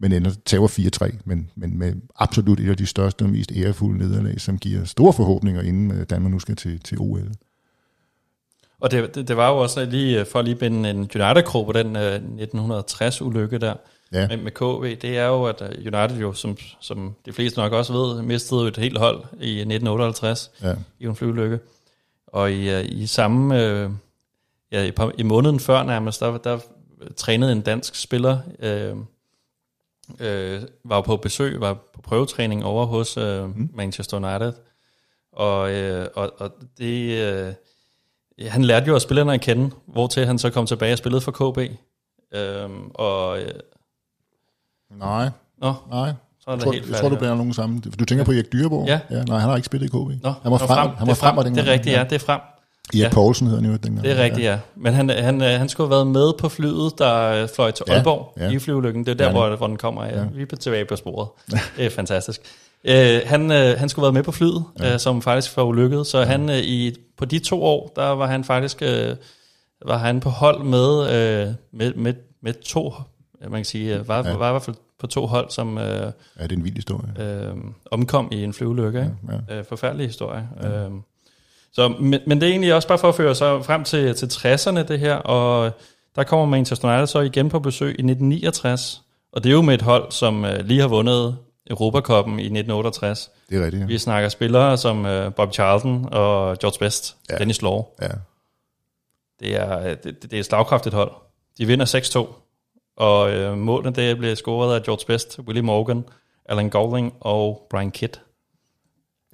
[0.00, 3.98] men ender tager 4-3, men, men med absolut et af de største og mest ærefulde
[3.98, 7.32] nederlag, som giver store forhåbninger, inden øh, Danmark nu skal til, til OL.
[8.80, 11.66] Og det, det, det var jo også lige, øh, for at lige binde en United-krog
[11.66, 12.14] på den uh,
[12.72, 13.74] 1960-ulykke der
[14.12, 14.28] ja.
[14.28, 17.92] med, med KV, det er jo, at United jo, som, som de fleste nok også
[17.92, 20.74] ved, mistede et helt hold i 1958 ja.
[20.98, 21.58] i en flyulykke.
[22.26, 23.92] Og i, i samme, uh,
[24.72, 26.58] ja, i, i måneden før nærmest, der, der
[27.16, 28.38] trænede en dansk spiller,
[28.92, 28.98] uh,
[30.20, 33.70] øh, var på besøg, var på prøvetræning over hos øh, mm.
[33.74, 34.52] Manchester United.
[35.32, 37.52] Og, øh, og, og det, øh,
[38.46, 41.32] han lærte jo at spillerne at kende, hvortil han så kom tilbage og spillede for
[41.52, 41.58] KB.
[42.34, 43.48] Øh, og, øh,
[44.98, 45.28] Nej,
[45.62, 46.12] nå, nej.
[46.40, 47.80] så er Jeg tror, helt jeg tror, du blander nogen sammen.
[47.98, 48.86] Du tænker på Erik Dyreborg?
[48.88, 49.00] Ja.
[49.10, 49.22] ja.
[49.24, 50.22] Nej, han har ikke spillet i KB.
[50.22, 52.18] Nå, han var frem, han det var frem, og Det er rigtigt, ja, det er
[52.18, 52.40] frem.
[52.94, 53.10] Erik Ja.
[53.12, 54.04] Poulsen hedder han jo dengang.
[54.04, 54.58] Det er rigtigt, ja.
[54.76, 57.84] Men han, han, øh, han skulle have været med på flyet, der øh, fløj til
[57.88, 58.50] Ja, Aalborg ja.
[58.50, 59.04] i flyvelykken.
[59.06, 59.30] Det er der, Ja.
[59.32, 60.04] hvor, hvor den kommer.
[60.04, 60.24] Ja.
[60.34, 61.28] Vi er tilbage på sporet.
[61.76, 62.40] Det er fantastisk.
[62.84, 64.92] Øh, han, øh, han skulle været med på flyet, ja.
[64.92, 66.06] øh, som faktisk var ulykket.
[66.06, 66.24] Så ja.
[66.24, 69.16] han øh, i, på de to år, der var han faktisk øh,
[69.86, 72.94] var han på hold med, øh, med, med, med to,
[73.42, 74.36] man kan sige, øh, var, ja.
[74.36, 77.12] var i hvert fald på to hold, som øh, Ja, det er en vild historie.
[77.20, 77.54] øh,
[77.90, 78.98] omkom i en flyvelykke.
[78.98, 79.42] Ikke?
[79.48, 80.48] Ja, Øh, forfærdelig historie.
[80.62, 80.68] Ja.
[80.68, 80.90] Øh,
[81.72, 84.26] så, men, men det er egentlig også bare for at føre sig frem til, til
[84.26, 85.70] 60'erne det her, og
[86.16, 89.74] der kommer Manchester United så igen på besøg i 1969, og det er jo med
[89.74, 91.36] et hold, som øh, lige har vundet
[91.70, 93.30] Europacupen i 1968.
[93.50, 93.86] Det er rigtigt, ja.
[93.86, 97.36] Vi snakker spillere som øh, Bob Charlton og George Best, ja.
[97.36, 97.82] Dennis Law.
[98.00, 99.56] det, ja.
[99.56, 101.12] er, øh, det, det er et slagkraftigt hold.
[101.58, 102.34] De vinder 6-2,
[102.96, 106.04] og øh, målene der blev scoret af George Best, Willie Morgan,
[106.48, 108.12] Alan Goulding og Brian Kidd.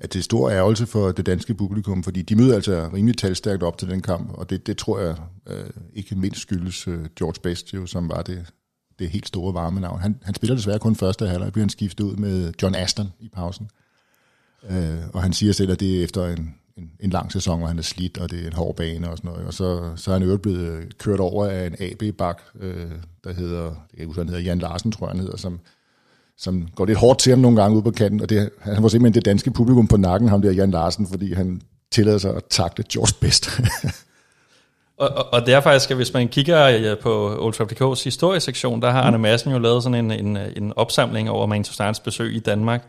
[0.02, 3.62] Ja, det er stor ærgelse for det danske publikum, fordi de møder altså rimelig talstærkt
[3.62, 5.16] op til den kamp, og det, det tror jeg
[5.48, 8.52] øh, ikke mindst skyldes øh, George Best, jo, som var det,
[8.98, 10.00] det helt store varme navn.
[10.00, 13.28] Han, han spiller desværre kun første halvleg, bliver han skiftet ud med John Aston i
[13.28, 13.70] pausen.
[14.70, 17.68] Øh, og han siger selv, at det er efter en, en, en lang sæson, hvor
[17.68, 19.46] han er slidt, og det er en hård bane og sådan noget.
[19.46, 22.90] Og så, så er han øvrigt blevet øh, kørt over af en AB-bak, øh,
[23.24, 25.60] der hedder, jeg kan ikke huske, han hedder, Jan Larsen, tror jeg, han hedder, som,
[26.38, 28.88] som går lidt hårdt til ham nogle gange ude på kanten, og det, han var
[28.88, 32.42] simpelthen det danske publikum på nakken, ham der Jan Larsen, fordi han tillader sig at
[32.50, 33.48] takle George Best.
[34.98, 38.04] Og, og, og det er faktisk, at hvis man kigger øh, på Old Trafford DK's
[38.04, 42.00] historiesektion, der har Arne Madsen jo lavet sådan en, en, en opsamling over Manchester Uniteds
[42.00, 42.88] besøg i Danmark.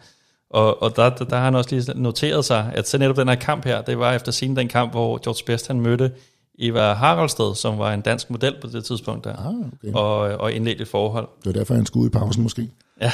[0.50, 3.28] Og, og der, der, der har han også lige noteret sig, at så netop den
[3.28, 6.12] her kamp her, det var efter sin den kamp, hvor George Best han mødte
[6.60, 9.94] Eva Haraldsted, som var en dansk model på det tidspunkt der, Ah, okay.
[9.94, 11.28] og, og indledte et forhold.
[11.44, 12.70] Det var derfor, han skulle ud i pausen måske.
[13.02, 13.12] Ja.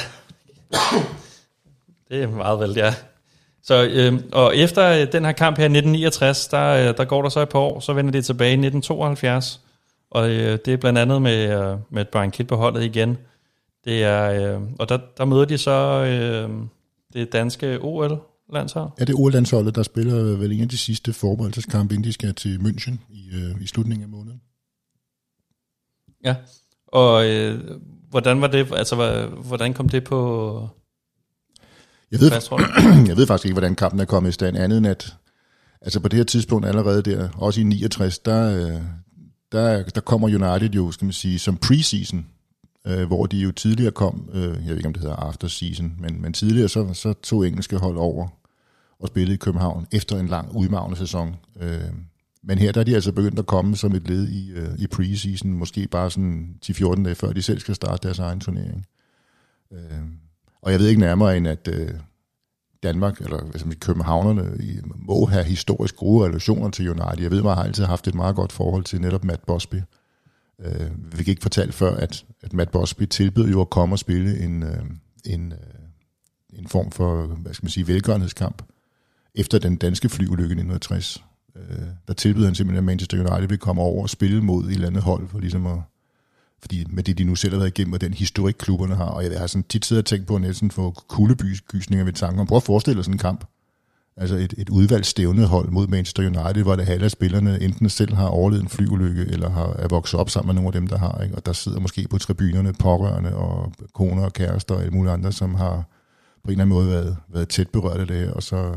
[2.08, 2.94] Det er meget vel, ja.
[3.62, 7.22] Så, øh, og efter øh, den her kamp her i 1969, der, øh, der går
[7.22, 9.60] der så et par år, så vender de tilbage i 1972.
[10.10, 13.18] Og øh, det er blandt andet med, øh, med Brian Kidd på holdet igen.
[13.84, 16.50] Det er, øh, og der, der møder de så øh,
[17.12, 18.90] det danske OL-landshold.
[18.98, 22.34] Ja, det er OL-landsholdet, der spiller vel en af de sidste forberedelseskampe, inden de skal
[22.34, 24.40] til München i, øh, i slutningen af måneden.
[26.24, 26.34] Ja.
[26.86, 27.60] Og øh,
[28.10, 30.68] hvordan var det, altså hvordan kom det på
[32.12, 32.30] Jeg ved,
[33.08, 35.16] jeg ved faktisk ikke, hvordan kampen er kommet i stand, andet end at
[35.80, 38.82] altså på det her tidspunkt allerede der, også i 69, der, øh,
[39.52, 42.26] der, der kommer United jo, skal man sige, som preseason,
[42.86, 45.94] øh, hvor de jo tidligere kom, øh, jeg ved ikke, om det hedder after season,
[45.98, 48.28] men, men tidligere så, så tog engelske hold over
[49.00, 51.36] og spillede i København efter en lang udmavnende sæson.
[51.60, 51.80] Øh,
[52.42, 54.86] men her der er de altså begyndt at komme som et led i, øh, i
[54.86, 58.86] preseason, måske bare sådan 10-14 dage før de selv skal starte deres egen turnering.
[59.72, 60.02] Øh,
[60.62, 61.90] og jeg ved ikke nærmere end, at øh,
[62.82, 67.22] Danmark, eller altså, københavnerne, i, må have historisk gode relationer til United.
[67.22, 69.76] Jeg ved, at man har altid haft et meget godt forhold til netop Matt Bosby.
[70.60, 73.98] Øh, vi fik ikke fortalt før, at, at Matt Bosby tilbød jo at komme og
[73.98, 74.82] spille en, øh,
[75.24, 78.62] en, øh, en form for, hvad skal man sige, velgørenhedskamp
[79.34, 81.24] efter den danske flyulykke i 1960.
[81.56, 84.72] Øh, der tilbød han simpelthen, at Manchester United ville komme over og spille mod et
[84.72, 85.78] eller andet hold, for ligesom at,
[86.62, 89.24] fordi med det, de nu selv har været igennem, og den historik, klubberne har, og
[89.24, 92.56] jeg har sådan tit siddet og tænkt på næsten for kuldegysninger ved tanken om, prøv
[92.56, 93.44] at forestille dig sådan en kamp.
[94.16, 97.88] Altså et, et udvalgt stævnet hold mod Manchester United, hvor det halve af spillerne enten
[97.88, 100.86] selv har overlevet en flyulykke, eller har, er vokset op sammen med nogle af dem,
[100.86, 101.22] der har.
[101.22, 101.36] Ikke?
[101.36, 105.32] Og der sidder måske på tribunerne pårørende og koner og kærester og alle mulige andre,
[105.32, 105.84] som har
[106.44, 108.30] på en eller anden måde været, været tæt berørt af det her.
[108.32, 108.74] Og så,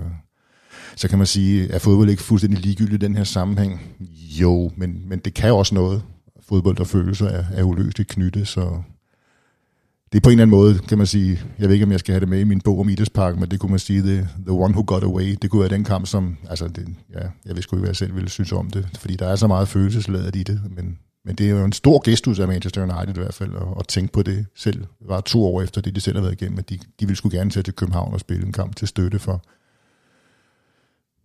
[0.95, 3.81] så kan man sige, er fodbold ikke fuldstændig ligegyldigt i den her sammenhæng?
[4.39, 6.03] Jo, men, men det kan også noget.
[6.47, 8.81] Fodbold og følelser er, er uløseligt knyttet, så
[10.11, 11.99] det er på en eller anden måde, kan man sige, jeg ved ikke, om jeg
[11.99, 14.29] skal have det med i min bog om Idrætspark, men det kunne man sige, the,
[14.47, 17.55] the one who got away, det kunne være den kamp, som, altså, det, ja, jeg
[17.55, 19.67] ved sgu ikke, hvad jeg selv ville synes om det, fordi der er så meget
[19.67, 23.19] følelsesladet i det, men, men det er jo en stor gestus af Manchester United i
[23.19, 26.01] hvert fald, at, at tænke på det selv, det var to år efter det, de
[26.01, 28.45] selv har været igennem, at de, de ville sgu gerne tage til København og spille
[28.45, 29.41] en kamp til støtte for,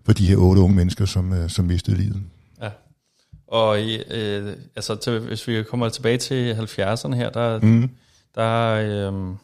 [0.06, 2.22] for de her otte unge mennesker, som, øh, som mistede livet.
[3.50, 7.90] Og øh, altså, til, hvis vi kommer tilbage til 70'erne her, der, mm.
[8.34, 9.34] der øh,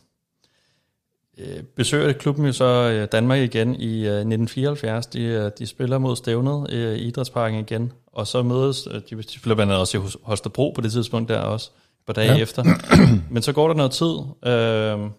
[1.38, 5.06] øh, besøger klubben jo så øh, Danmark igen i øh, 1974.
[5.06, 9.22] De, øh, de spiller mod stævnet øh, i Idrætsparken igen, og så mødes, øh, de,
[9.22, 11.70] de spiller blandt andet også i Holstebro på det tidspunkt der også,
[12.06, 12.38] på dage ja.
[12.38, 12.64] efter.
[13.34, 14.16] Men så går der noget tid.
[14.52, 15.10] Øh,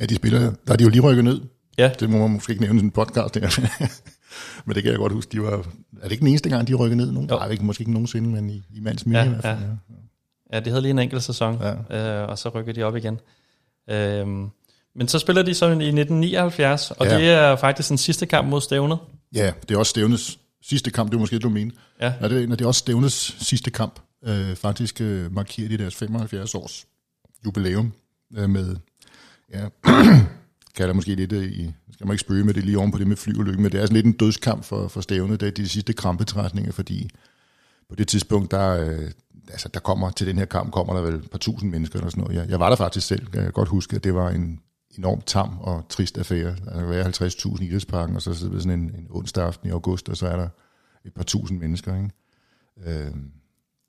[0.00, 1.40] Ja, de spiller, der er de jo lige rykket ned.
[1.78, 3.48] ja, Det må man måske ikke nævne i en podcast her.
[4.66, 5.50] men det kan jeg godt huske, de var...
[5.52, 5.62] Er
[6.02, 7.12] det ikke den eneste gang, de rykkede ned?
[7.12, 7.30] Nogen?
[7.30, 7.36] Jo.
[7.36, 9.58] Nej, ikke, måske ikke nogensinde, men i, i mands minde Ja, i hvert fald.
[9.58, 9.64] ja.
[9.66, 10.56] Ja.
[10.56, 12.22] ja, de havde lige en enkelt sæson, ja.
[12.22, 13.20] øh, og så rykker de op igen.
[13.90, 14.26] Øh,
[14.96, 17.18] men så spiller de så i 1979, og Ja.
[17.18, 18.98] det er faktisk den sidste kamp mod Stævnet.
[19.34, 21.72] ja, det er også Stævnes sidste kamp, det var måske det, du mener.
[22.00, 22.12] Ja.
[22.20, 24.00] Ja, det, er, det er også Stævnes sidste kamp.
[24.26, 26.86] Øh, faktisk øh, markerer de deres 75 års
[27.46, 27.92] jubilæum
[28.36, 28.76] øh, med,
[29.54, 29.68] ja,
[30.76, 33.06] kalder måske lidt øh, i, skal man ikke spøge med det lige oven på det
[33.06, 35.68] med flyulykken, men det er sådan lidt en dødskamp for, for Stævne, det er de
[35.68, 37.10] sidste krampetrætninger, fordi
[37.88, 39.10] på det tidspunkt, der, øh,
[39.50, 42.10] altså, der kommer til den her kamp, kommer der vel et par tusind mennesker eller
[42.10, 42.36] sådan noget.
[42.36, 44.60] Jeg, jeg var der faktisk selv, jeg kan godt huske, at det var en
[44.98, 46.48] enormt tam og trist affære.
[46.50, 49.44] Altså, Der kan være 50.000 i idrætsparken, og så sidder vi sådan en, en onsdag
[49.44, 50.48] aften i august, og så er der
[51.04, 52.10] et par tusind mennesker, ikke?
[52.86, 53.12] Øh, Det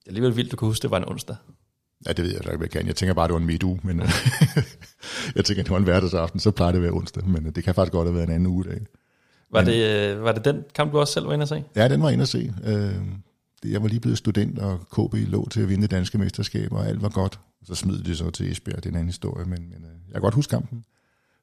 [0.06, 1.36] er alligevel vildt, du kan huske, det var en onsdag.
[2.08, 2.88] Ja, det ved jeg ikke, hvad jeg kan.
[2.88, 4.00] Jeg tænker bare, det var en midtuge, men
[5.36, 7.64] jeg tænker, det var en hverdagsaften, så plejer det at være onsdag, men øh, det
[7.64, 8.82] kan faktisk godt have været en anden uge dag.
[9.52, 11.64] Var, det, øh, var det den kamp, du også selv var inde at se?
[11.76, 12.54] Ja, den var inde at se.
[12.66, 12.74] Øh,
[13.64, 16.72] det- jeg var lige blevet student, og KB lå til at vinde det danske mesterskab,
[16.74, 17.40] og alt var godt.
[17.68, 20.22] Så smed de så til Esbjerg, det er en anden historie, men, men jeg kan
[20.22, 20.84] godt huske kampen.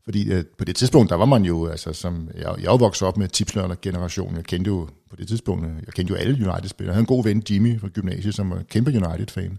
[0.04, 3.16] Fordi øh, på det tidspunkt, der var man jo, altså som, jeg, jeg vokset op
[3.16, 4.36] med tipslørder-generationen.
[4.36, 6.90] Jeg kendte jo på det tidspunkt, jeg kendte jo alle United-spillere.
[6.92, 9.58] Jeg havde en god ven, Jimmy fra gymnasiet, som var kæmpe United-fan.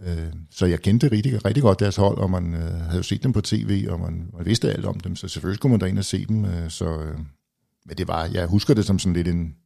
[0.00, 3.22] Øh, så jeg kendte rigtig, rigtig godt deres hold, og man øh, havde jo set
[3.22, 5.98] dem på tv, og man, man vidste alt om dem, så selvfølgelig skulle man derind
[5.98, 6.44] og se dem.
[6.44, 7.18] Øh, så, øh,
[7.86, 9.56] men det var, jeg husker det som sådan lidt en,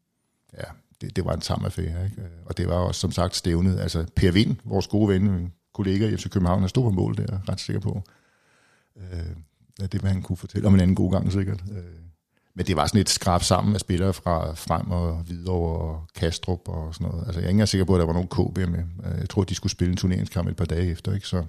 [0.59, 0.65] ja,
[1.01, 2.23] det, det var en tam affære, ikke?
[2.23, 6.09] Øh, og det var også som sagt stævnet, altså Per Vind, vores gode ven, kollega
[6.09, 8.03] i FC København, han stod på mål der, ret sikker på.
[8.97, 11.65] Øh, det var han kunne fortælle om en anden god gang sikkert.
[11.71, 12.10] Øh,
[12.55, 16.69] men det var sådan et skrab sammen af spillere fra Frem og Hvidovre og Kastrup
[16.69, 17.25] og sådan noget.
[17.27, 18.79] Altså jeg er ikke engang sikker på, at der var nogen KB med.
[18.79, 21.15] Øh, jeg tror, de skulle spille en turneringskamp et par dage efter.
[21.15, 21.27] Ikke?
[21.27, 21.45] Så,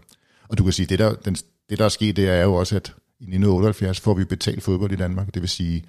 [0.49, 1.35] og du kan sige, det der, den,
[1.69, 2.87] det der er sket, det er jo også, at
[3.19, 5.33] i 1978 får vi betalt fodbold i Danmark.
[5.33, 5.85] Det vil sige,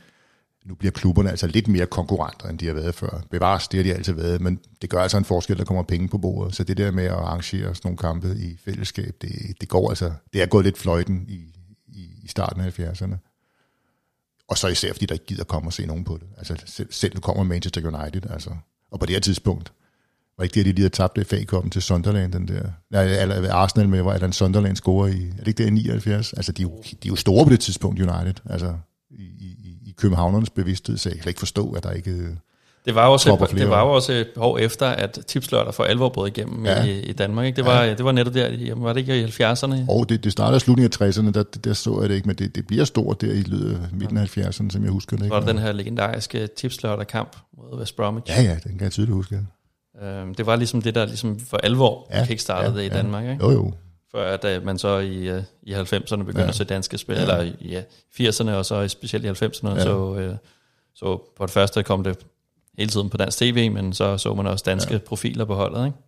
[0.65, 3.23] nu bliver klubberne altså lidt mere konkurrenter, end de har været før.
[3.31, 6.09] Bevares, det har de altid været, men det gør altså en forskel, der kommer penge
[6.09, 6.55] på bordet.
[6.55, 10.13] Så det der med at arrangere sådan nogle kampe i fællesskab, det, det går altså,
[10.33, 11.55] det er gået lidt fløjten i,
[11.89, 13.32] i, i starten af 70'erne.
[14.53, 16.29] Og så især fordi der ikke gider komme og se nogen på det.
[16.39, 18.51] Altså selv, selv nu kommer Manchester United, altså.
[18.91, 19.73] Og på det her tidspunkt,
[20.39, 23.55] var ikke det, at de lige havde tabt FA-koppen til Sunderland, den der, nej, eller
[23.55, 26.33] Arsenal med, hvor Alan Sunderland scorer i, er det ikke det i 79?
[26.33, 28.75] Altså, de er, jo, de er jo store på det tidspunkt, United, altså
[29.11, 32.39] i, i, i københavnernes bevidsthed, så jeg kan ikke forstå, at der ikke...
[32.85, 36.29] Det var også, et, det var også et år efter, at tipslørdag for alvor brød
[36.29, 36.85] igennem Ja.
[36.85, 37.47] i, i Danmark.
[37.47, 37.57] Ikke?
[37.57, 37.95] Det, var, ja.
[37.95, 39.75] det var netop der, var det ikke i 70'erne?
[39.89, 42.37] Og det, det starter i slutningen af 60'erne, der, der så jeg det ikke, men
[42.37, 43.45] det, det bliver stort der i
[43.93, 45.25] midten af 70'erne, som jeg husker det.
[45.25, 45.35] Ikke?
[45.35, 48.31] var der den her legendariske tipslørdag kamp mod West Bromwich.
[48.37, 49.41] Ja, ja, den kan jeg tydeligt huske.
[50.03, 52.89] Øhm, det var ligesom det, der ligesom for alvor Ja, kickstartede ja, det i.
[52.97, 53.25] Danmark.
[53.25, 53.45] Ikke?
[53.45, 53.73] Jo, jo.
[54.13, 56.49] Før at øh, man så i, øh, i 90'erne begyndte Ja.
[56.49, 57.21] at se danske spil, ja.
[57.23, 57.83] eller i ja,
[58.29, 59.75] 80'erne og så specielt i 90'erne, Ja.
[59.75, 59.83] ja.
[59.83, 60.35] så, øh,
[60.95, 62.19] så på det første kom det
[62.79, 64.99] hele tiden på dansk tv, men så så man også danske ja.
[64.99, 65.87] profiler på holdet.
[65.87, 65.99] Ikke?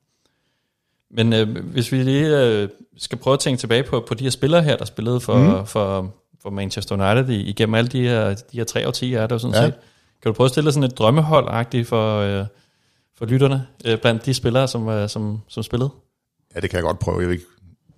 [1.11, 4.31] Men øh, hvis vi lige øh, skal prøve at tænke tilbage på, på de her
[4.31, 5.66] spillere her, der spillede for, mm.
[5.66, 9.38] for, for Manchester United igennem alle de her, de her tre årtier, er der jo
[9.38, 9.61] sådan Ja.
[9.61, 9.66] ja.
[9.66, 9.74] set.
[10.22, 12.46] Kan du prøve at stille sådan et drømmehold for, øh,
[13.18, 15.90] for lytterne, øh, blandt de spillere, som, øh, som, som spillede?
[16.55, 17.20] Ja, det kan jeg godt prøve.
[17.20, 17.46] Jeg vil ikke,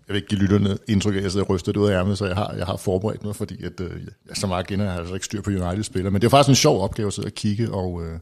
[0.08, 2.26] jeg vil ikke give lytterne indtryk af, at jeg sidder rystet ud af ærmet, så
[2.26, 3.90] jeg har, jeg har forberedt mig, fordi at, øh,
[4.28, 6.10] jeg, så meget kender jeg har altså ikke styr på United-spillere.
[6.10, 8.18] Men det er faktisk en sjov opgave at sidde og kigge, og øh,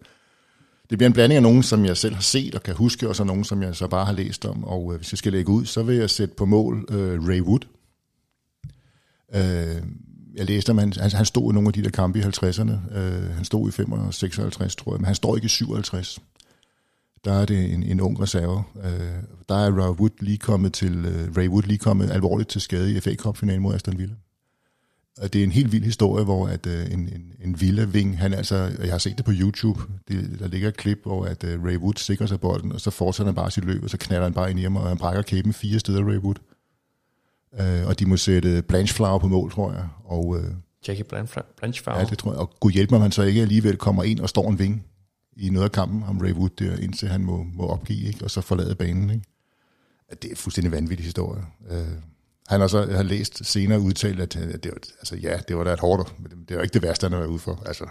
[0.91, 3.17] det bliver en blanding af nogen, som jeg selv har set og kan huske, og
[3.17, 4.65] så nogen, som jeg så bare har læst om.
[4.65, 7.41] Og øh, hvis jeg skal lægge ud, så vil jeg sætte på mål øh, Ray
[7.41, 7.61] Wood.
[9.35, 9.83] Øh,
[10.35, 12.99] jeg læste om, han, han, han stod i nogle af de der kampe i 50'erne.
[12.99, 16.21] Øh, han stod i 55, 56, tror jeg, men han står ikke i 57
[17.25, 18.65] der er det en, en ung reserve.
[18.85, 22.61] Øh, der er Ray Wood lige kommet til øh, Ray Wood lige kommet alvorligt til
[22.61, 24.15] skade i FA Cup finalen mod Aston Villa.
[25.19, 28.35] Og det er en helt vild historie, hvor at øh, en, en, en Villa-ving, han
[28.35, 31.65] altså, jeg har set det på YouTube, det, der ligger et klip, hvor at øh,
[31.65, 34.25] Ray Wood sikrer sig bolden, og så fortsætter han bare sit løb, og så knalder
[34.25, 36.37] han bare ind i ham, og han brækker kæben fire steder, Ray Wood.
[37.61, 39.89] Øh, og de må sætte Blanchflower på mål, tror jeg.
[40.05, 40.51] Og øh,
[40.89, 41.05] Jackie
[41.59, 41.99] Blanchflower.
[41.99, 42.41] Ja, det tror jeg.
[42.41, 44.85] Og gud hjælp mig, man så ikke alligevel kommer ind og står en ving
[45.37, 48.25] i noget af kampen, ham Ray Wood der, indtil han må, må opgive, ikke?
[48.25, 49.11] og så forlade banen.
[49.11, 49.25] Ikke?
[50.09, 51.43] At det er fuldstændig vanvittig historie.
[51.71, 51.77] Uh,
[52.49, 55.65] han har så jeg har læst senere udtalt, at det var, altså, ja, det var
[55.65, 57.63] da et hårdt, men det, var ikke det værste, han har været ude for.
[57.67, 57.85] Altså.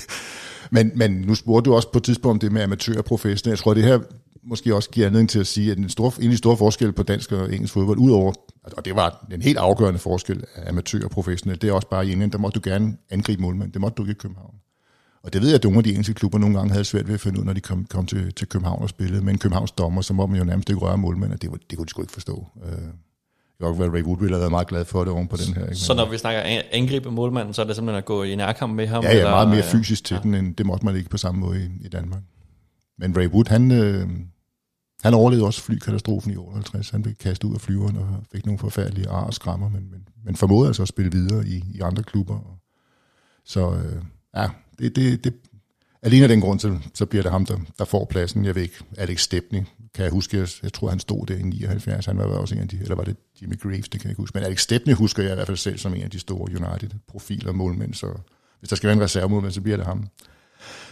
[0.76, 3.50] men, men nu spurgte du også på et tidspunkt om det med amatør og professionel.
[3.50, 3.98] Jeg tror, det her
[4.42, 6.92] måske også giver anledning til at sige, at en stor, en af de store forskel
[6.92, 11.04] på dansk og engelsk fodbold, udover, og det var en helt afgørende forskel af amatør
[11.04, 13.80] og professionel, det er også bare i England, der måtte du gerne angribe målmanden, Det
[13.80, 14.54] måtte du ikke i København.
[15.22, 17.14] Og det ved jeg, at nogle af de engelske klubber nogle gange havde svært ved
[17.14, 19.24] at finde ud, når de kom, kom til, til København og spillede.
[19.24, 21.84] Men Københavns dommer, så må man jo nærmest ikke røre målmænd, og det, det kunne
[21.84, 22.46] de sgu ikke forstå.
[22.64, 22.88] Øh,
[23.60, 25.54] jeg kan godt Ray Wood ville have været meget glad for det oven på den
[25.54, 25.62] her.
[25.64, 25.76] Ikke?
[25.76, 28.74] Så når vi snakker an- angribe målmanden, så er det simpelthen at gå i nærkamp
[28.74, 29.02] med ham?
[29.04, 30.20] Ja, ja, eller- meget mere fysisk til ja.
[30.22, 32.22] den, end det måtte man ikke på samme måde i, i Danmark.
[32.98, 34.08] Men Ray Wood, han, øh,
[35.02, 36.90] han overlevede også flykatastrofen i 58.
[36.90, 40.08] Han blev kastet ud af flyveren og fik nogle forfærdelige ar og skrammer, men, men,
[40.24, 42.58] men formåede altså at spille videre i, i andre klubber.
[43.44, 44.02] Så øh,
[44.36, 45.34] ja, det, det, det,
[46.02, 48.44] alene af den grund, så, så bliver det ham, der, der får pladsen.
[48.44, 49.62] Jeg ved ikke, Alex Stepney,
[49.94, 52.06] kan jeg huske, jeg, jeg tror, han stod der i 79.
[52.06, 54.22] Han var også en af de, eller var det Jimmy Graves, det kan jeg ikke
[54.22, 54.38] huske.
[54.38, 57.52] Men Alex Stepney husker jeg i hvert fald selv som en af de store United-profiler
[57.52, 58.06] målmænd, så
[58.58, 60.08] hvis der skal være en reservemålmand, så bliver det ham.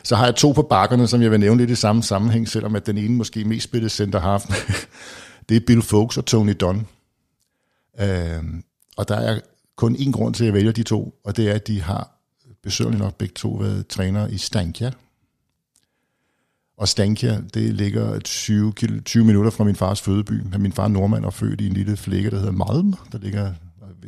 [0.03, 2.77] Så har jeg to på bakkerne, som jeg vil nævne lidt i samme sammenhæng, selvom
[2.77, 4.43] at den ene måske mest spillede center half.
[5.49, 6.87] det er Bill Folks og Tony Dunn.
[8.01, 8.45] Øh,
[8.97, 9.41] og der er
[9.77, 12.19] kun én grund til, at jeg vælger de to, og det er, at de har
[12.63, 14.91] besøgerligt nok begge to været trænere i Stankia.
[16.79, 18.73] Og Stankia, det ligger 20,
[19.05, 20.57] 20 minutter fra min fars fødeby.
[20.59, 22.95] Min far nordmand er født i en lille flække, der hedder Malm.
[23.13, 23.53] Der ligger,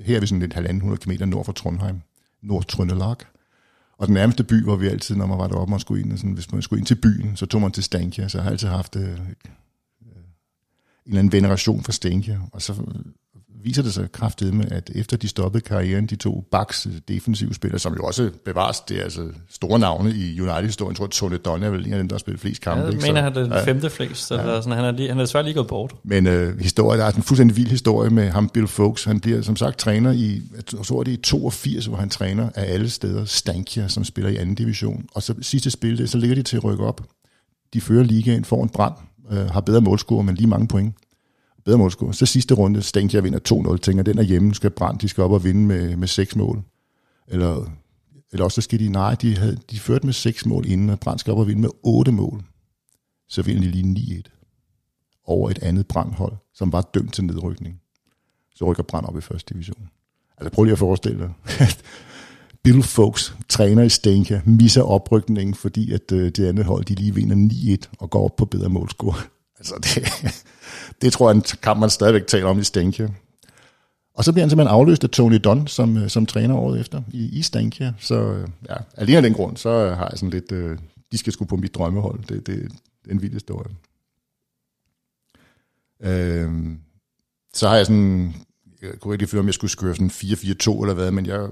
[0.05, 2.01] her er vi sådan lidt 1.500 km nord for Trondheim.
[2.43, 3.17] Nordtrøndelag.
[3.99, 6.33] Og den nærmeste by, hvor vi altid, når man var deroppe, man skulle ind, sådan,
[6.33, 8.29] hvis man skulle ind til byen, så tog man til Stankia.
[8.29, 9.19] Så jeg har altid haft øh, øh en
[11.07, 12.41] eller anden veneration for Stankia.
[12.53, 12.75] Og så
[13.65, 17.79] viser det sig kraftigt med, at efter de stoppede karrieren, de to Baks defensive spillere,
[17.79, 20.91] som jo også bevares, det er altså store navne i United-historien.
[20.91, 22.83] Jeg tror, Tony Donne er vel en af dem, der har spillet flest kampe.
[22.83, 23.03] Jeg ikke?
[23.07, 24.27] mener, han er den femte flest.
[24.27, 24.63] Så ja.
[24.63, 25.95] sådan, han, er lige, han er desværre lige gået bort.
[26.05, 29.05] men øh, historie, der er en fuldstændig vild historie med ham, Bill Folks.
[29.05, 32.51] Han bliver som sagt træner i, jeg tror det er i 82, hvor han træner
[32.55, 35.05] af alle steder Stankia, som spiller i anden division.
[35.15, 37.01] Og så sidste spil, det, så ligger de til at rykke op.
[37.75, 38.95] De fører ligaen foran brand,
[39.33, 40.95] øh, har bedre målscore, men lige mange point.
[41.65, 42.15] Bedre målscore.
[42.15, 45.33] Så sidste runde, Stankia vinder 2-0, tænker, den er hjemme, skal brand, de skal op
[45.33, 46.63] og vinde med, med seks mål.
[47.29, 47.73] Eller,
[48.33, 51.01] eller også så skal de, nej, de, havde, de førte med seks mål inden, og
[51.01, 52.43] brand skal op og vinde med otte mål.
[53.29, 57.81] Så vinder de lige 9-1 over et andet brandhold, som var dømt til nedrykning.
[58.55, 59.91] Så rykker Brand op i første division.
[60.39, 61.33] Altså prøv lige at forestille dig,
[61.69, 61.83] at
[62.63, 67.15] Bill Folks, træner i Stenka, misser oprykningen, fordi at øh, det andet hold, de lige
[67.15, 69.15] vinder 9-1 og går op på bedre målscore.
[69.61, 70.35] Altså det,
[71.03, 73.09] det tror jeg en kamp, man stadigvæk taler om i Stenka.
[74.15, 77.03] Og så bliver han simpelthen afløst af Tony Dunn som, øh, som træner året efter
[77.13, 77.93] i, i Stankia.
[77.99, 80.79] Så øh, ja, alene af den grund, så øh, har jeg sådan lidt, øh,
[81.13, 82.21] de skal sgu på mit drømmehold.
[82.21, 82.73] Det, det,
[83.05, 83.71] det er en vild historie.
[86.03, 86.77] Øh,
[87.55, 88.35] så har jeg sådan,
[88.83, 91.49] jeg kunne ikke lige finde, om jeg skulle skøre sådan 4-4-2 eller hvad, men jeg,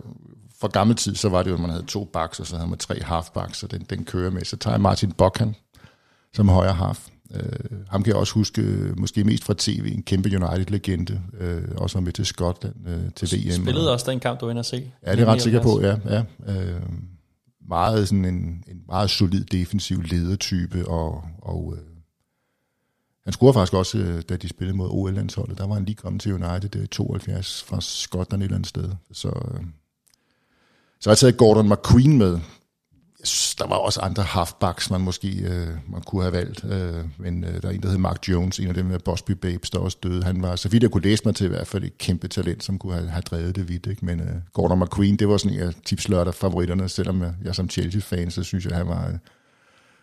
[0.61, 2.71] for gammel tid, så var det jo, at man havde to backs, og så havde
[2.71, 4.45] man tre halfbacks, og den, den kører med.
[4.45, 5.55] Så tager jeg Martin Bokhan
[6.33, 7.09] som højre half.
[7.35, 7.43] Øh,
[7.89, 11.99] ham kan jeg også huske, øh, måske mest fra tv, en kæmpe United-legende, øh, også
[11.99, 13.63] var med til Skotland øh, til VM.
[13.63, 14.93] Spillede og, også den kamp, du var inde at se.
[15.07, 15.97] Ja, det er ret sikker på, ja.
[16.07, 16.83] ja øh,
[17.69, 21.83] meget sådan en, en meget solid defensiv ledertype, og, og øh,
[23.25, 25.59] han scorede faktisk også, øh, da de spillede mod OL-landsholdet.
[25.59, 28.91] Der var han lige kommet til United i 72 fra Skotland et eller andet sted.
[29.13, 29.61] Så, øh,
[31.01, 32.39] så har jeg taget Gordon McQueen med.
[33.21, 36.65] Jeg synes, der var også andre halfbacks, man måske øh, man kunne have valgt.
[36.65, 39.31] Øh, men øh, der er en, der hed Mark Jones, en af dem med Bosby
[39.31, 40.25] Babes, der også døde.
[40.25, 42.65] Han var, så vidt jeg kunne læse mig til, i hvert fald et kæmpe talent,
[42.65, 43.87] som kunne have, have drevet det vidt.
[43.87, 44.05] Ikke?
[44.05, 47.71] Men øh, Gordon McQueen, det var sådan en af tipslørter favoritterne, selvom jeg, jeg som
[47.71, 49.09] Chelsea-fan, så synes jeg, han var...
[49.09, 49.15] Øh,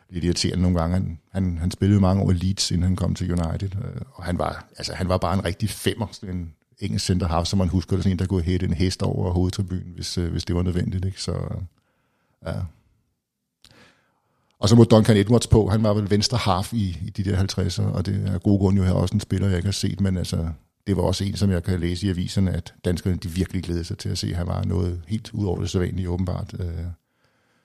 [0.09, 0.93] lidt irriterende nogle gange.
[0.93, 4.23] Han, han, han spillede mange år i Leeds, inden han kom til United, øh, og
[4.23, 7.59] han var, altså, han var bare en rigtig femmer, sådan en engelsk center half, som
[7.59, 10.45] man husker, det sådan en, der kunne hætte en hest over hovedtribunen, hvis, øh, hvis
[10.45, 11.05] det var nødvendigt.
[11.05, 11.21] Ikke?
[11.21, 11.61] Så, øh,
[12.45, 12.53] ja.
[14.65, 17.43] Og så må Duncan Edwards på, han var vel venstre half i, i de der
[17.43, 20.01] 50'er, og det er gode grund jo her også en spiller, jeg ikke har set,
[20.01, 20.47] men altså,
[20.87, 23.83] det var også en, som jeg kan læse i aviserne, at danskerne de virkelig glædede
[23.83, 26.55] sig til at se, at han var noget helt ud over det sædvanlige åbenbart.
[26.59, 26.85] Øh.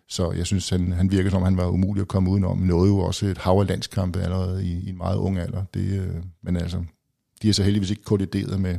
[0.08, 2.58] Så jeg synes, han, han virkede som, han var umulig at komme udenom.
[2.58, 5.64] Nåede jo også et hav af landskampe allerede i, i en meget ung alder.
[5.74, 6.84] Det, øh, men altså,
[7.42, 8.78] de er så heldigvis ikke kollideret med,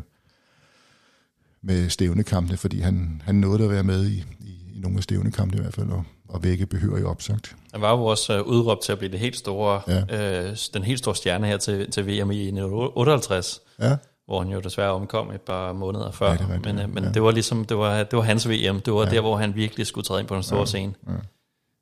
[1.61, 5.61] med stævnekampene, fordi han, han nåede at være med i, i nogle af stævnekampene i
[5.61, 7.55] hvert fald, og, og vække behøver i opsagt.
[7.73, 10.49] Han var jo også øh, udråbt til at blive det helt store, Ja.
[10.49, 14.59] øh, den helt store stjerne her til, til VM i 1958, Ja, hvor han jo
[14.59, 16.27] desværre omkom et par måneder før.
[16.27, 17.11] Ja, det er rigtigt, men øh, men ja.
[17.11, 18.79] det var ligesom, det var, det var hans VM.
[18.81, 19.09] Det var ja.
[19.11, 20.65] der, hvor han virkelig skulle træde ind på den store ja.
[20.65, 20.93] scene.
[21.07, 21.13] ja.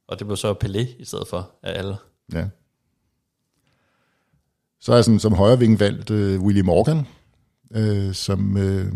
[0.07, 1.95] Og det blev så Pelé i stedet for af alle.
[2.33, 2.45] ja.
[4.81, 7.07] Så jeg sådan, som højreving valgt øh, Willie Morgan,
[7.71, 8.91] øh, som, øh,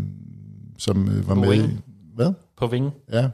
[0.78, 1.84] som øh, var På med wing.
[2.14, 2.32] Hvad?
[2.56, 2.92] På vingen.
[3.12, 3.28] Ja,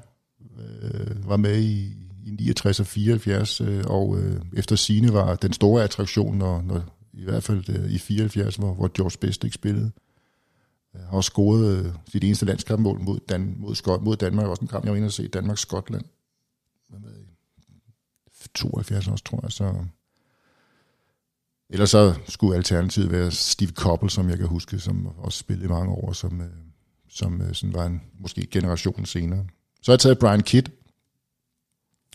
[0.83, 1.97] øh, var med i,
[2.27, 6.99] i 69 og 74, øh, og øh, efter sine var den store attraktion, når, når,
[7.13, 9.91] i hvert fald øh, i 74, hvor, hvor George Best ikke spillede.
[10.95, 14.69] Han har scoret øh, sit eneste landskampmål mod, Dan, mod, Skot, mod Danmark, også en
[14.69, 16.05] kamp, jeg var inde og se, Danmark-Skotland.
[16.89, 17.01] Hvad
[18.55, 19.53] 72 også, tror jeg.
[19.53, 19.75] Så
[21.73, 25.69] Ellers så skulle alternativet være Steve Koppel, som jeg kan huske, som også spillede i
[25.69, 26.49] mange år, som, øh,
[27.09, 29.47] som øh, sådan var en måske generation senere.
[29.83, 30.68] Så har jeg taget Brian Kidd.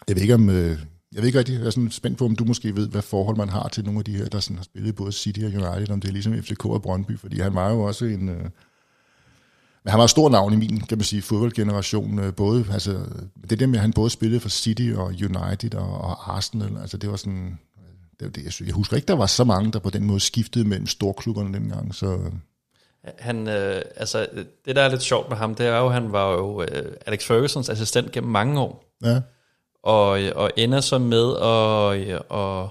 [0.07, 0.49] Jeg ved ikke om...
[0.49, 0.80] Øh,
[1.13, 3.38] jeg ved ikke rigtig, jeg er sådan spændt på, om du måske ved, hvad forhold
[3.38, 5.89] man har til nogle af de her, der sådan har spillet både City og United,
[5.89, 8.30] om det er ligesom FCK og Brøndby, fordi han var jo også en...
[8.30, 8.49] Øh,
[9.84, 12.20] men han var et stort navn i min, kan man sige, fodboldgeneration.
[12.20, 13.05] Øh, både, altså,
[13.49, 16.97] det der med, at han både spillede for City og United og, og Arsenal, altså
[16.97, 17.59] det var sådan...
[17.78, 20.03] Øh, det, det, jeg, synes, jeg husker ikke, der var så mange, der på den
[20.03, 22.32] måde skiftede mellem storklubberne dengang, så...
[23.20, 24.28] Han, øh, altså,
[24.66, 27.26] det der er lidt sjovt med ham, det er jo, han var jo øh, Alex
[27.26, 28.84] Fergusons assistent gennem mange år.
[29.03, 29.22] Ja.
[29.84, 32.70] Og, og ender så med at, at,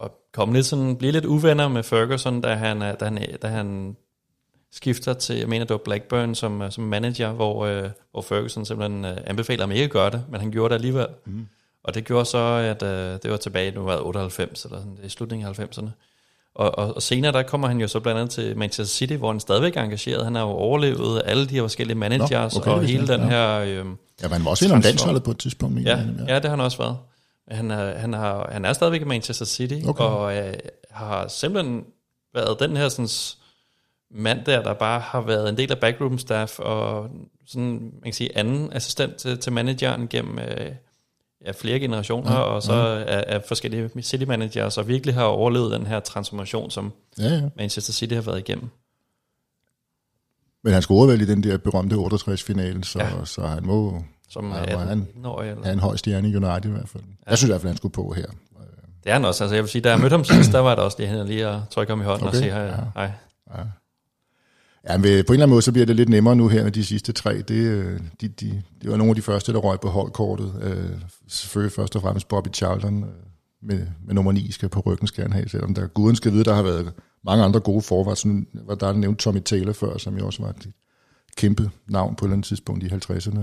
[0.00, 3.96] at komme lidt sådan, blive lidt uvenner med Ferguson, da han, da han, da han
[4.72, 9.04] skifter til, jeg mener det var Blackburn som, som manager, hvor, øh, hvor Ferguson simpelthen
[9.04, 11.06] øh, anbefaler ham ikke at gøre det, men han gjorde det alligevel.
[11.26, 11.46] Mm.
[11.84, 15.08] Og det gjorde så, at øh, det var tilbage, nu var 98, eller sådan, i
[15.08, 15.88] slutningen af 90'erne.
[16.54, 19.30] Og, og, og senere der kommer han jo så blandt andet til Manchester City, hvor
[19.30, 20.24] han stadigvæk er engageret.
[20.24, 23.58] Han har jo overlevet alle de her forskellige managers, Nå, okay, og hele den her...
[23.58, 23.84] Øh,
[24.22, 25.84] ja, han var også en landsholdet på et tidspunkt.
[25.84, 26.96] Ja, ja, ja, det har han også været.
[27.48, 30.04] Han er, han, har, han er stadigvæk i Manchester City, okay.
[30.04, 30.54] og øh,
[30.90, 31.84] har simpelthen
[32.34, 33.08] været den her sådan,
[34.10, 37.08] mand der, der bare har været en del af backroom staff, og
[37.46, 40.38] sådan, man kan sige, anden assistent til, til manageren gennem...
[40.38, 40.70] Øh,
[41.46, 43.04] ja, flere generationer, ja, og så ja.
[43.06, 47.42] er, er forskellige city managers, og virkelig har overlevet den her transformation, som ja, ja.
[47.56, 48.68] Manchester City har været igennem.
[50.64, 53.24] Men han scorede vel i den der berømte 68-finale, så, ja.
[53.24, 55.06] så han må som han, han,
[55.64, 57.02] han, en høj stjerne i United i hvert fald.
[57.02, 57.30] Ja.
[57.30, 58.26] Jeg synes i hvert fald, han skulle på her.
[59.04, 59.44] Det er han også.
[59.44, 61.26] Altså, jeg vil sige, da jeg mødte ham sidst, der var det også det, han
[61.26, 62.36] lige at trykke ham i hånden okay.
[62.36, 62.62] og sige hej.
[62.62, 62.74] Ja.
[62.94, 63.10] hej.
[63.56, 63.62] Ja.
[64.88, 66.72] Ja, men på en eller anden måde, så bliver det lidt nemmere nu her med
[66.72, 67.42] de sidste tre.
[67.42, 70.54] Det, øh, de, de, det var nogle af de første, der røg på holdkortet.
[70.62, 73.10] Øh, selvfølgelig først og fremmest Bobby Charlton øh,
[73.62, 76.44] med, med nummer 9 skal på ryggen, skal han have, selvom der guden skal vide,
[76.44, 76.92] der har været
[77.24, 78.44] mange andre gode forvar.
[78.66, 80.68] var der er nævnt Tommy Taylor før, som jo også var et
[81.36, 83.40] kæmpe navn på et eller andet tidspunkt i 50'erne.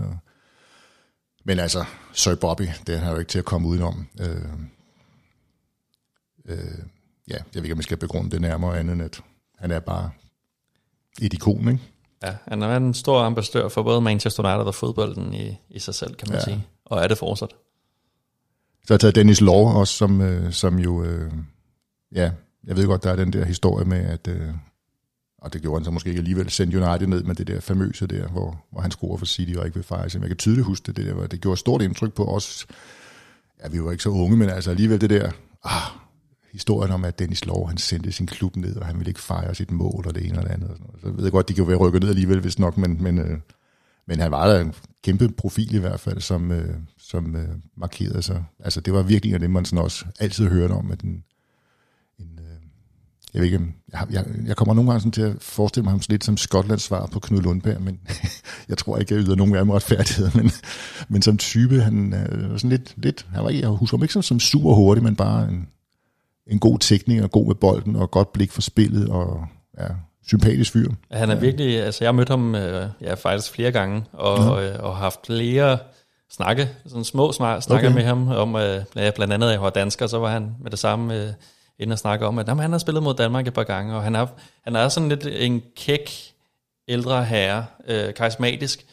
[1.45, 4.07] Men altså, Sir Bobby, det har jo ikke til at komme udenom.
[4.19, 4.27] Øh,
[6.45, 6.57] øh,
[7.27, 9.21] ja, jeg ved ikke, om jeg skal begrunde det nærmere andet end, at
[9.57, 10.09] han er bare
[11.21, 11.79] et ikon, ikke?
[12.23, 15.95] Ja, han er en stor ambassadør for både Manchester United og fodbolden i, i sig
[15.95, 16.43] selv, kan man ja.
[16.43, 16.67] sige.
[16.85, 17.49] Og er det fortsat.
[18.83, 21.31] Så har jeg taget Dennis Law også, som, øh, som jo, øh,
[22.15, 22.31] ja,
[22.63, 24.53] jeg ved godt, der er den der historie med, at, øh,
[25.41, 28.07] og det gjorde han så måske ikke alligevel, sendte United ned med det der famøse
[28.07, 30.21] der, hvor, hvor han scorer for City og ikke vil fejre sig.
[30.21, 32.67] Jeg kan tydeligt huske det, det der, det gjorde stort indtryk på os.
[33.63, 35.31] Ja, vi var ikke så unge, men altså alligevel det der,
[35.63, 36.00] ah,
[36.51, 39.55] historien om, at Dennis Lov, han sendte sin klub ned, og han ville ikke fejre
[39.55, 40.69] sit mål, og det ene og det andet.
[40.69, 41.01] Og sådan noget.
[41.01, 43.37] Så jeg ved godt, de kan være rykket ned alligevel, hvis nok, men, men, øh,
[44.07, 44.73] men han var der en
[45.03, 48.43] kæmpe profil i hvert fald, som, øh, som øh, markerede sig.
[48.59, 51.23] Altså, det var virkelig en af dem, man sådan også altid hørte om, at en,
[52.19, 52.61] en øh,
[53.33, 56.01] jeg ved ikke, jeg, jeg, jeg kommer nogle gange sådan til at forestille mig ham
[56.09, 57.99] lidt som Skotlands svar på Knud Lundberg, men
[58.69, 60.51] jeg tror ikke, jeg yder nogen af dem retfærdighed, men,
[61.09, 64.13] men som type, han øh, var sådan lidt, lidt han var, jeg husker ham ikke
[64.13, 65.67] som, som super hurtig, men bare en,
[66.47, 69.45] en god teknik og god med bolden og godt blik for spillet og
[69.79, 69.87] ja,
[70.27, 70.91] sympatisk fyr.
[71.11, 74.73] Han er virkelig, altså jeg har mødt ham øh, ja, faktisk flere gange og, ja.
[74.73, 75.77] øh, og haft flere
[76.31, 77.91] snakke, sådan små snakke okay.
[77.91, 80.79] med ham om, øh, blandt andet at jeg var dansker, så var han med det
[80.79, 81.29] samme øh,
[81.79, 84.03] inden at snakke om, at jamen, han har spillet mod Danmark et par gange, og
[84.03, 84.27] han er,
[84.63, 86.11] han er sådan lidt en kæk
[86.87, 88.85] ældre herre, øh, karismatisk,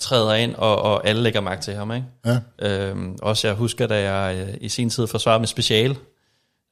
[0.00, 1.92] træder ind, og, og alle lægger mærke til ham.
[1.92, 2.06] Ikke?
[2.26, 2.38] Ja.
[2.58, 5.96] Øhm, også jeg husker, da jeg øh, i sin tid forsvarede med special,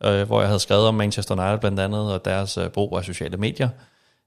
[0.04, 3.04] øh, hvor jeg havde skrevet om Manchester United blandt andet, og deres øh, brug af
[3.04, 3.68] sociale medier.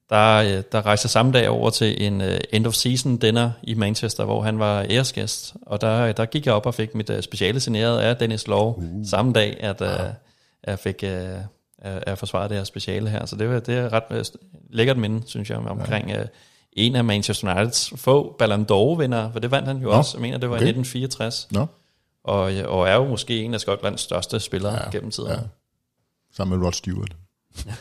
[0.09, 3.74] Der, øh, der rejste samme dag over til en øh, end of season dinner i
[3.74, 7.24] Manchester, hvor han var æresgæst, og der, der gik jeg op og fik mit øh,
[7.24, 8.84] speciale signeret af Dennis Law uh.
[9.05, 9.89] samme dag, at øh,
[10.67, 11.38] jeg fik øh,
[11.82, 13.26] at forsvare det her speciale her.
[13.26, 14.26] Så det, var, det er ret øh,
[14.69, 16.19] lækkert minde, synes jeg, omkring ja.
[16.19, 16.26] øh,
[16.74, 19.97] en af Manchester Uniteds få Ballon d'Or-vinder, for det vandt han jo Nå.
[19.97, 20.17] også.
[20.17, 20.65] Jeg mener, det var okay.
[20.65, 21.47] i 1964.
[21.51, 21.65] Nå.
[22.24, 24.89] Og, og er jo måske en af Skotlands største spillere ja.
[24.89, 25.30] gennem tiden.
[25.30, 25.38] Ja
[26.34, 27.15] sammen med Rod Stewart.
[27.65, 27.75] Ja.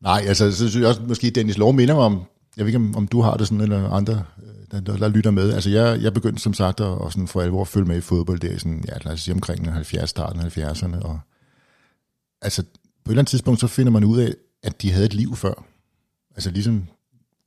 [0.00, 2.22] Nej, altså, så synes jeg også, måske Dennis Lov minder mig om,
[2.56, 5.08] jeg ved ikke, om, om du har det sådan, eller andre, øh, der, der, der
[5.08, 5.52] lytter med.
[5.52, 8.40] Altså, jeg, jeg begyndte som sagt at, at sådan for alvor følge med i fodbold,
[8.40, 11.20] der i sådan, ja, lad os sige omkring 70, starten af 70'erne, og
[12.42, 15.14] altså, på et eller andet tidspunkt, så finder man ud af, at de havde et
[15.14, 15.64] liv før.
[16.34, 16.86] Altså, ligesom,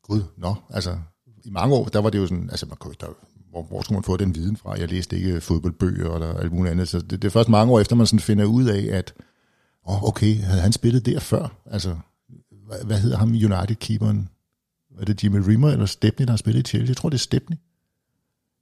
[0.04, 0.98] gud, nå, altså,
[1.44, 3.08] i mange år, der var det jo sådan, altså, man kunne, der,
[3.50, 4.80] hvor, hvor skulle man få den viden fra?
[4.80, 7.80] Jeg læste ikke fodboldbøger eller alt muligt andet, så det, det er først mange år
[7.80, 9.14] efter, man sådan finder ud af, at
[9.86, 11.62] oh, okay, havde han spillet der før?
[11.66, 11.96] Altså,
[12.68, 14.30] hvad, hvad hedder ham United-keeperen?
[15.00, 16.90] Er det Jimmy Rimmer eller Stepney, der har spillet i Chelsea?
[16.90, 17.58] Jeg tror, det er Stepney.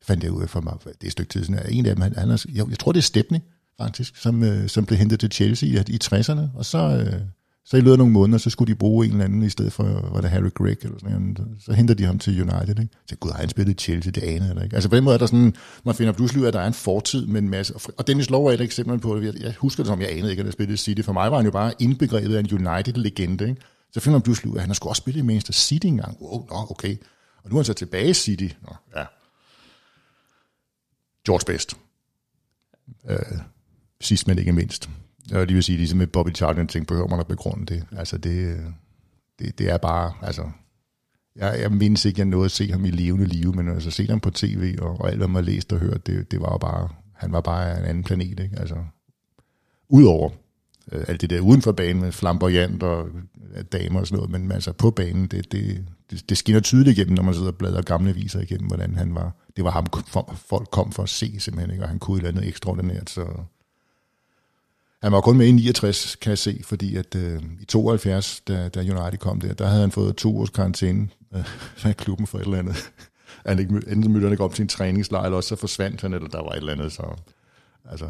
[0.01, 2.01] fandt jeg ud af for mig, det er et stykke tid siden, en af dem,
[2.01, 3.39] han, han er, jeg, jeg tror det er Stepney,
[3.77, 7.21] faktisk, som, øh, som blev hentet til Chelsea i, i 60'erne, og så, øh,
[7.65, 9.73] så i løbet af nogle måneder, så skulle de bruge en eller anden, i stedet
[9.73, 9.83] for,
[10.13, 12.95] var det Harry Gregg eller sådan noget, så henter de ham til United, ikke?
[13.09, 14.75] Så gud, har han spillet i Chelsea, det aner jeg ikke.
[14.75, 15.55] Altså på den måde er der sådan,
[15.85, 18.29] man finder pludselig ud af, at der er en fortid med en masse, og Dennis
[18.29, 20.53] Lowe er et eksempel på det, jeg husker det som, jeg anede ikke, at han
[20.53, 23.61] spillede i City, for mig var han jo bare indbegrebet af en United-legende, ikke?
[23.91, 25.87] Så finder man pludselig ud af, at han har sgu også spillet i Manchester City
[25.87, 26.21] engang.
[26.21, 26.97] Wow, nå, okay.
[27.43, 28.47] Og nu er han så tilbage i City.
[28.61, 29.05] Nå, ja.
[31.25, 31.77] George Best.
[33.09, 33.17] Øh,
[34.01, 34.89] sidst men ikke mindst.
[35.31, 37.83] Jeg lige vil sige, ligesom med Bobby Charlton, ting behøver man at begrunde det.
[37.97, 38.59] Altså det,
[39.39, 40.49] det, det er bare, altså,
[41.35, 43.91] jeg, jeg mindes ikke, at jeg nåede at se ham i levende liv, men altså
[43.91, 46.41] se ham på tv, og, og alt, hvad man har læst og hørt, det, det
[46.41, 48.59] var jo bare, han var bare en anden planet, ikke?
[48.59, 48.75] Altså,
[49.89, 50.29] udover
[50.91, 53.07] øh, alt det der uden for banen med flamboyant og
[53.55, 56.97] øh, damer og sådan noget, men altså på banen, det, det, det, det skinner tydeligt
[56.97, 59.35] igennem, når man sidder og bladrer gamle viser igennem, hvordan han var.
[59.55, 59.85] Det var ham,
[60.35, 61.83] folk kom for at se simpelthen, ikke?
[61.83, 63.25] og han kunne et eller andet ekstraordinært, så
[65.03, 68.69] han var kun med i 69, kan jeg se, fordi at øh, i 72, da,
[68.69, 71.45] da United kom der, der havde han fået to års karantæne øh,
[71.89, 72.75] af klubben for et eller andet.
[73.45, 76.13] han ikke, enten mødte han ikke op til en træningslejr, eller også så forsvandt han,
[76.13, 76.91] eller der var et eller andet.
[76.91, 77.03] Så,
[77.91, 78.05] altså,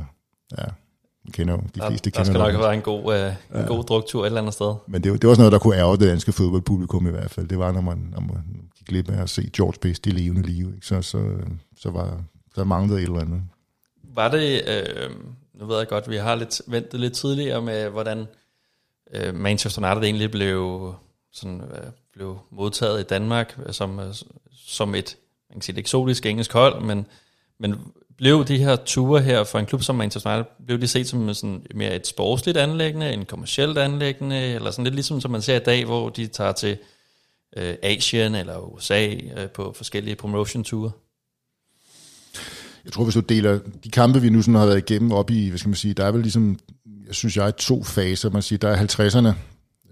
[0.57, 0.63] ja,
[1.31, 3.33] kender jo, de der, fleste der kender skal nok have været en god, øh, en
[3.53, 3.65] Ja.
[3.67, 4.73] god druktur et eller andet sted.
[4.87, 7.31] Men det, var- det var sådan noget, der kunne ærge det danske fodboldpublikum i hvert
[7.31, 7.47] fald.
[7.47, 8.43] Det var, når man, når man
[8.77, 10.73] gik glip af at se George Best i levende liv.
[10.75, 10.87] Ikke?
[10.87, 11.35] Så, så,
[11.77, 12.21] så var
[12.55, 13.41] der manglede et eller andet.
[14.15, 15.09] Var det, øh,
[15.53, 18.27] nu ved jeg godt, vi har lidt ventet lidt tidligere med, hvordan
[19.13, 20.93] øh, Manchester United egentlig blev,
[21.31, 24.13] sådan, øh, blev modtaget i Danmark øh, som, øh,
[24.67, 25.17] som et,
[25.49, 27.05] man kan sige, et eksotisk engelsk hold, men,
[27.59, 31.07] men blev de her ture her for en klub som Manchester United, blev de set
[31.07, 35.41] som sådan mere et sportsligt anlæggende, en kommersielt anlæggende, eller sådan lidt ligesom som man
[35.41, 36.77] ser i dag, hvor de tager til
[37.57, 40.91] øh, Asien eller USA øh, på forskellige promotion-ture?
[42.85, 45.49] Jeg tror, hvis du deler de kampe, vi nu sådan har været igennem op i,
[45.49, 46.59] hvad skal man sige, der er vel ligesom,
[47.07, 48.29] jeg synes jeg, to faser.
[48.29, 49.35] Man siger, der er 50'erne,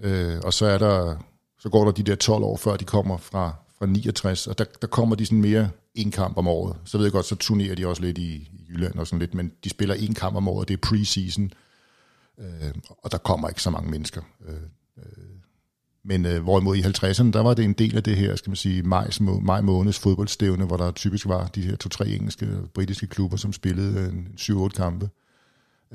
[0.07, 1.15] øh, og så er der,
[1.59, 4.65] så går der de der 12 år, før de kommer fra, fra 69, og der,
[4.81, 6.75] der kommer de sådan mere en kamp om året.
[6.85, 9.33] Så ved jeg godt, så turnerer de også lidt i, i Jylland og sådan lidt,
[9.33, 11.51] men de spiller en kamp om året, det er preseason,
[12.39, 12.73] øh,
[13.03, 14.21] og der kommer ikke så mange mennesker.
[14.47, 14.55] Øh,
[16.05, 18.55] men øh, hvorimod i 50'erne, der var det en del af det her, skal man
[18.55, 19.09] sige, maj,
[19.41, 23.53] maj måneds fodboldstævne, hvor der typisk var de her to-tre engelske og britiske klubber, som
[23.53, 25.09] spillede øh, 7-8 kampe.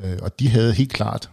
[0.05, 1.31] Øh, og de havde helt klart,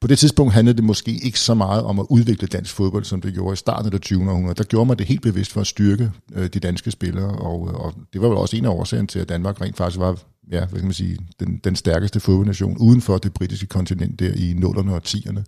[0.00, 3.20] på det tidspunkt handlede det måske ikke så meget om at udvikle dansk fodbold, som
[3.20, 4.30] det gjorde i starten af det 20.
[4.30, 4.54] århundrede.
[4.54, 7.74] Der gjorde man det helt bevidst for at styrke øh, de danske spillere, og, øh,
[7.74, 10.18] og det var vel også en af årsagerne til, at Danmark rent faktisk var
[10.50, 14.32] ja, hvad skal man sige, den, den stærkeste fodboldnation uden for det britiske kontinent der
[14.34, 15.42] i 0'erne og 10'erne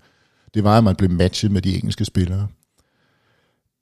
[0.57, 2.49] det var, at man blev matchet med de engelske spillere.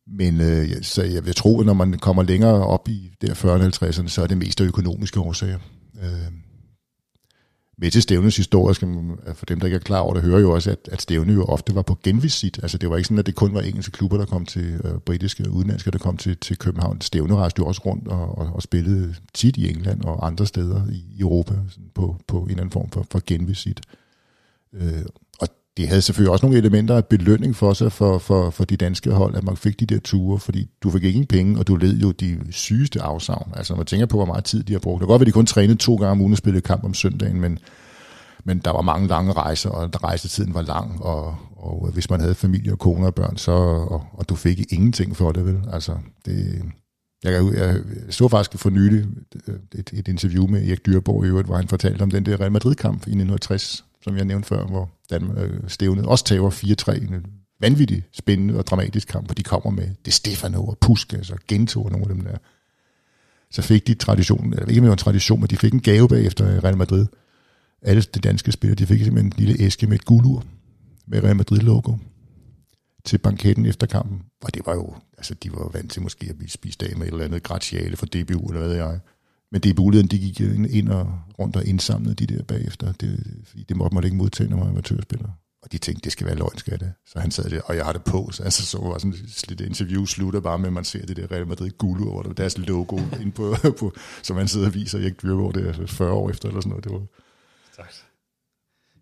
[0.06, 3.84] Men øh, så jeg vil tro, at når man kommer længere op i der 40'erne
[3.84, 5.58] 50'erne, så er det mest af økonomiske årsager.
[6.02, 6.32] Øh,
[7.78, 10.22] med til stævnes historie, skal man, øh, for dem, der ikke er klar over det,
[10.22, 12.58] hører jo også, at, at stævne jo ofte var på genvisit.
[12.62, 14.98] Altså det var ikke sådan, at det kun var engelske klubber, der kom til, øh,
[14.98, 17.00] britiske og udenlandske, der kom til, til København.
[17.00, 20.88] Stævne rejste jo også rundt og, og, og spillede tit i England og andre steder
[20.90, 23.80] i Europa sådan på, på en eller anden form for, for genvisit.
[24.72, 25.02] Øh,
[25.76, 29.10] det havde selvfølgelig også nogle elementer af belønning for sig for, for, for de danske
[29.10, 31.96] hold, at man fik de der ture, fordi du fik ingen penge, og du led
[31.98, 33.52] jo de sygeste afsavn.
[33.56, 35.00] Altså når man tænker på, hvor meget tid de har brugt.
[35.00, 36.84] Det kan godt være, at de kun trænede to gange om ugen og spillede kamp
[36.84, 37.58] om søndagen, men,
[38.44, 42.34] men der var mange lange rejser, og rejsetiden var lang, og, og hvis man havde
[42.34, 45.60] familie og kone og børn, så, og, og du fik ingenting for det, vel?
[45.72, 45.92] Altså,
[46.26, 46.62] det,
[47.24, 47.76] jeg, kan- jeg
[48.10, 49.04] så faktisk for nylig
[49.74, 52.52] et, et interview med Erik Dyrborg i øvrigt, hvor han fortalte om den der Real
[52.52, 57.02] Madrid-kamp i 1960, som jeg nævnte før, hvor Danmark øh, stævnet også tager 4-3.
[57.02, 57.22] En øh,
[57.61, 61.82] vanvittig spændende og dramatisk kamp, hvor de kommer med De Stefano og Puskas og Gento
[61.82, 62.36] og nogle af dem der.
[63.50, 66.64] Så fik de traditionen, eller ikke mere en tradition, men de fik en gave bagefter
[66.64, 67.07] Real Madrid.
[67.82, 70.44] Alle de danske spillere, de fik simpelthen en lille æske med et guldur
[71.07, 71.92] med Real Madrid-logo
[73.05, 74.22] til banketten efter kampen.
[74.42, 77.07] Og det var jo, altså de var vant til måske at blive spist af med
[77.07, 79.00] et eller andet gratiale for DBU, eller hvad jeg.
[79.53, 83.76] Men DBU-lederen, de gik ind, og rundt og indsamlede de der bagefter, det, fordi det
[83.76, 85.28] måtte man ikke modtage, når man var amatørspiller.
[85.62, 86.92] Og de tænkte, det skal være løgn, skal det.
[87.07, 88.30] Så han sad der, og jeg har det på.
[88.32, 89.14] Så altså, så var sådan
[89.51, 92.36] et interview slutter bare med, at man ser det der Real Madrid guld over det,
[92.36, 93.92] deres logo ind på, på,
[94.22, 96.70] som han sidder og viser, jeg ikke over det er 40 år efter, eller sådan
[96.70, 96.84] noget.
[96.84, 97.01] Det var,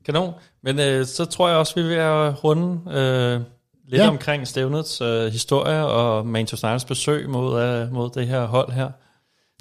[0.05, 0.35] Kanon.
[0.63, 3.41] Men øh, så tror jeg også, vi vil at runde øh,
[3.89, 4.03] lidt.
[4.03, 4.09] Ja.
[4.09, 8.91] omkring stævnets øh, historie og Manchester Uniteds besøg mod, øh, mod det her hold her.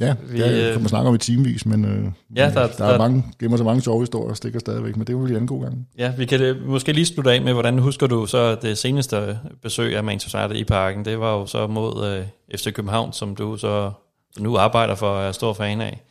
[0.02, 2.68] Ja, Vi, vi, det øh, kan man snakke om i timevis, men øh, Ja, der,
[2.68, 5.28] der- der, er mange, gemmer så mange sjove historier og stikker stadigvæk, men det var
[5.28, 5.88] lige en god gang.
[5.98, 9.40] Ja, vi kan øh, måske lige slutte af med, hvordan husker du så det seneste
[9.62, 11.06] besøg af Manchester United i parken?
[11.06, 13.92] Det var jo så mod øh, FC København, som du så
[14.40, 16.02] nu arbejder for at stor fan af.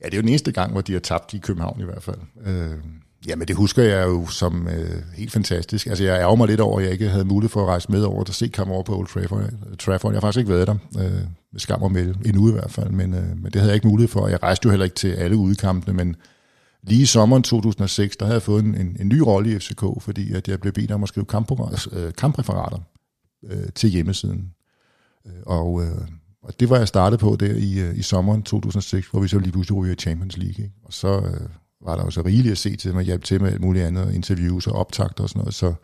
[0.00, 2.02] Ja, det er jo den eneste gang, hvor de har tabt i København i hvert
[2.02, 2.16] fald.
[2.46, 2.70] Øh,
[3.26, 5.86] jamen, det husker jeg jo som øh, helt fantastisk.
[5.86, 8.02] Altså, jeg ærger mig lidt over, at jeg ikke havde mulighed for at rejse med
[8.02, 9.50] over og se kamp over på Old Trafford.
[9.78, 10.12] Trafford.
[10.12, 12.90] Jeg har faktisk ikke været der, øh, med skam og melde, endnu i hvert fald,
[12.90, 14.28] men, øh, men det havde jeg ikke mulighed for.
[14.28, 16.16] Jeg rejste jo heller ikke til alle udkampene, men
[16.82, 19.84] lige i sommeren 2006, der havde jeg fået en, en, en ny rolle i FCK,
[20.00, 21.26] fordi at jeg blev bedt om at skrive
[21.92, 22.78] øh, kampreferater
[23.50, 24.50] øh, til hjemmesiden.
[25.26, 26.08] Øh, og, øh,
[26.42, 29.38] og det var jeg startet på der i, øh, i sommeren 2006, hvor vi så
[29.38, 30.64] lige pludselig ryger i Champions League.
[30.64, 30.74] Ikke?
[30.84, 31.48] Og så øh,
[31.84, 34.14] var der jo så rigeligt at se til, at hjælpe til med alt muligt andet,
[34.14, 35.54] interviews og optagter og sådan noget.
[35.54, 35.74] Så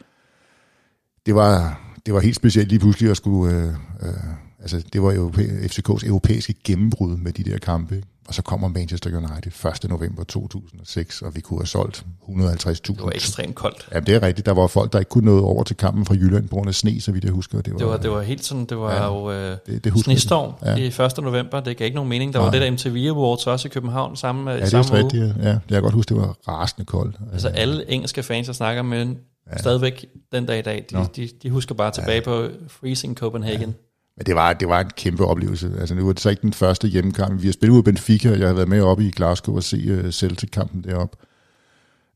[1.26, 3.54] det var, det var helt specielt lige pludselig at skulle...
[3.54, 3.68] Øh,
[4.02, 4.14] øh,
[4.58, 7.96] altså, det var jo FCK's europæiske gennembrud med de der kampe.
[7.96, 8.08] Ikke?
[8.28, 9.90] Og så kommer Manchester United 1.
[9.90, 12.32] november 2006, og vi kunne have solgt 150.000.
[12.32, 13.88] Det var ekstremt koldt.
[13.92, 14.46] Ja, det er rigtigt.
[14.46, 16.74] Der var folk, der ikke kunne nå over til kampen fra Jylland på grund af
[16.74, 17.60] sne, så vidt jeg husker.
[17.60, 20.00] Det var, det var, det var helt sådan, det var ja, jo øh, det, det
[20.00, 20.76] snestorm ja.
[20.76, 21.18] i 1.
[21.22, 21.60] november.
[21.60, 22.32] Det gav ikke nogen mening.
[22.32, 22.46] Der Nej.
[22.46, 25.34] var det der MTV Awards også i København samme Ja, det er samme rigtigt.
[25.42, 25.48] Ja.
[25.48, 27.16] Jeg kan godt huske, det var rasende koldt.
[27.32, 29.06] Altså alle engelske fans, jeg snakker med,
[29.52, 29.58] ja.
[29.58, 32.24] stadigvæk den dag i dag, de, de, de husker bare tilbage ja.
[32.24, 33.68] på Freezing Copenhagen.
[33.68, 33.85] Ja.
[34.16, 35.72] Men det var, det var en kæmpe oplevelse.
[35.80, 37.42] Altså, nu var det så ikke den første hjemmekamp.
[37.42, 40.04] Vi har spillet ud Benfica, og jeg har været med oppe i Glasgow og se
[40.04, 41.16] uh, Celtic-kampen deroppe.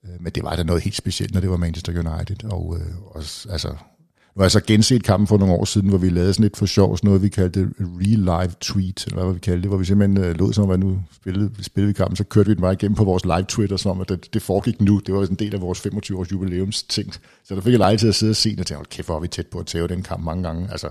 [0.04, 2.44] Uh, øh, men det var da noget helt specielt, når det var Manchester United.
[2.44, 5.88] Og, øh, uh, og altså, nu har jeg så genset kampen for nogle år siden,
[5.88, 9.24] hvor vi lavede sådan lidt for sjov, sådan noget vi kaldte real live tweet, eller
[9.24, 11.92] hvad vi kaldte det, hvor vi simpelthen uh, lod som, at nu spillede, spillede vi
[11.92, 14.42] kampen, så kørte vi den bare igennem på vores live Twitter, som at det, det
[14.42, 15.00] foregik nu.
[15.06, 17.14] Det var en del af vores 25-års jubilæumsting.
[17.44, 19.16] Så der fik jeg lejlighed til at sidde og se den, og tænkte, kæft, hvor
[19.16, 20.68] er vi tæt på at tæve den kamp mange gange.
[20.70, 20.88] Altså,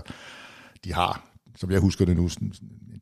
[0.84, 2.52] de har, som jeg husker det nu, en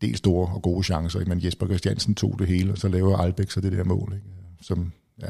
[0.00, 1.24] del store og gode chancer.
[1.26, 4.12] Men Jesper Christiansen tog det hele, og så laver Albeck så det der mål.
[4.14, 4.26] Ikke?
[4.60, 5.26] Som, ja.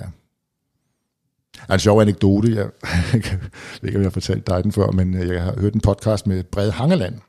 [1.68, 2.70] er en sjov anekdote, jeg,
[3.12, 3.40] jeg
[3.80, 5.80] ved ikke, om jeg har fortalt dig den før, men øh, jeg har hørt en
[5.80, 7.20] podcast med Brede Hangeland,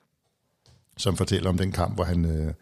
[0.97, 2.53] som fortæller om den kamp, hvor han, øh,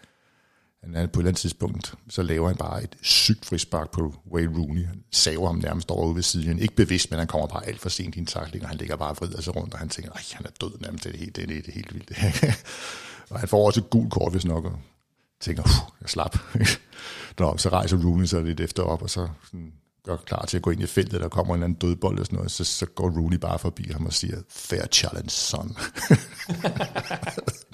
[0.84, 4.15] han er på et eller andet tidspunkt, så laver han bare et sygt frispark på
[4.32, 4.86] Wayne Rooney.
[4.86, 6.59] Han saver ham nærmest over ved siden.
[6.59, 8.95] Ikke bevidst, men han kommer bare alt for sent i en takling, og han ligger
[8.95, 11.03] bare og vrider sig rundt, og han tænker, at han er død nærmest.
[11.03, 12.11] Det er, helt, det er, det er helt vildt.
[13.30, 14.80] og han får også et gult kort, hvis nok, og
[15.39, 15.63] tænker,
[16.01, 16.38] jeg slap.
[17.39, 19.73] Nå, så rejser Rooney sig lidt efter op, og så sådan,
[20.03, 22.25] gør klar til at gå ind i feltet, der kommer en eller anden dødbold eller
[22.25, 25.78] sådan noget, så, så går Rooney bare forbi ham og siger, fair challenge, son.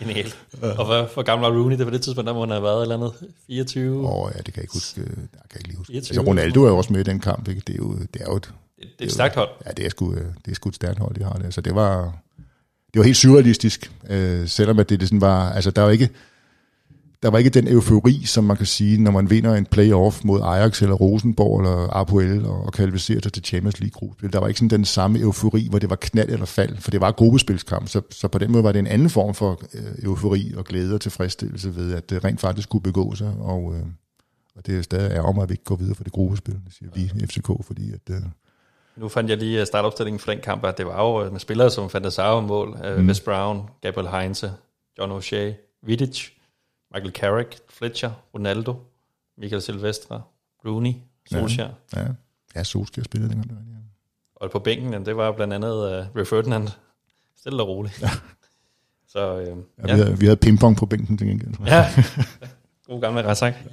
[0.00, 0.32] Genial.
[0.62, 0.78] Ja.
[0.78, 1.78] Og hvad for gammel var Rooney?
[1.78, 3.12] Det var det tidspunkt, der må han have været et eller andet
[3.46, 4.06] 24?
[4.06, 5.00] Åh oh, ja, det kan jeg ikke huske.
[5.00, 5.06] Jeg
[5.50, 5.90] kan ikke lige huske.
[5.90, 7.48] 24, altså, Ronaldo er jo også med i den kamp.
[7.48, 7.62] Ikke?
[7.66, 9.48] Det er jo, det er jo et, det, det er et stærkt hold.
[9.66, 11.54] Ja, det er sgu, det er sgu et stærkt hold, de har det.
[11.54, 12.18] Så det var,
[12.94, 16.08] det var helt surrealistisk, øh, selvom at det, det sådan var, altså der var ikke,
[17.22, 20.40] der var ikke den eufori, som man kan sige, når man vinder en playoff mod
[20.42, 24.28] Ajax eller Rosenborg eller Apoel og, og kvalificerer sig til Champions League-gruppe.
[24.28, 27.00] Der var ikke sådan den samme eufori, hvor det var knald eller fald, for det
[27.00, 27.88] var gruppespilskamp.
[27.88, 30.94] Så, så på den måde var det en anden form for øh, eufori og glæde
[30.94, 33.34] og tilfredsstillelse ved, at det rent faktisk kunne begå sig.
[33.40, 33.82] Og, øh,
[34.56, 36.74] og det er stadig er om, at vi ikke går videre for det gruppespil, det
[36.78, 38.14] siger vi i FCK, fordi at...
[38.14, 38.22] Øh,
[38.96, 41.90] nu fandt jeg lige startopstillingen for den kamp, at det var jo med spillere som
[41.90, 43.06] Fantasaro mål, øh, mm.
[43.06, 44.52] Wes Brown, Gabriel Heinze,
[44.98, 45.52] John O'Shea,
[45.82, 46.39] Vidic,
[46.94, 48.74] Michael Carrick, Fletcher, Ronaldo,
[49.38, 50.22] Michael Silvestre,
[50.66, 50.92] Rooney,
[51.30, 51.70] Solskjaer.
[51.96, 52.06] Ja, ja.
[52.54, 53.50] ja Solskjaer spillede dengang.
[53.50, 53.76] Ja.
[54.36, 56.68] Og på bænken, det var blandt andet uh, Ray Ferdinand.
[57.36, 58.02] Stille og roligt.
[58.02, 58.10] Ja.
[59.12, 59.94] Så, øh, ja, ja.
[59.94, 61.54] Vi, havde, vi havde pingpong på bænken til gengæld.
[61.66, 61.86] Ja,
[62.88, 63.54] god gammel Razak.
[63.64, 63.70] Ja.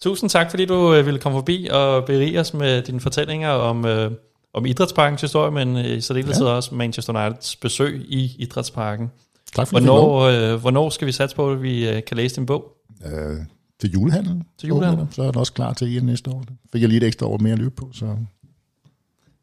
[0.00, 3.84] Tusind tak, fordi du øh, ville komme forbi og berige os med dine fortællinger om,
[3.84, 4.10] øh,
[4.52, 6.52] om Idrætsparkens historie, men i særdeleshed ja.
[6.52, 9.10] også Manchester Uniteds besøg i Idrætsparken.
[9.56, 12.46] Tak for hvornår, øh, hvornår skal vi satse på, at vi øh, kan læse din
[12.46, 12.72] bog?
[13.06, 13.36] Øh,
[13.80, 14.42] til julehandlen.
[14.58, 15.08] Til julehandlen.
[15.12, 16.44] Så er den også klar til igen næste år.
[16.72, 17.90] Fik jeg lige et ekstra år mere at løbe på.
[17.92, 18.16] Så.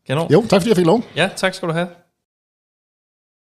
[0.08, 0.32] Kanon.
[0.32, 1.04] Jo, tak fordi jeg fik lov.
[1.16, 1.88] Ja, tak skal du have.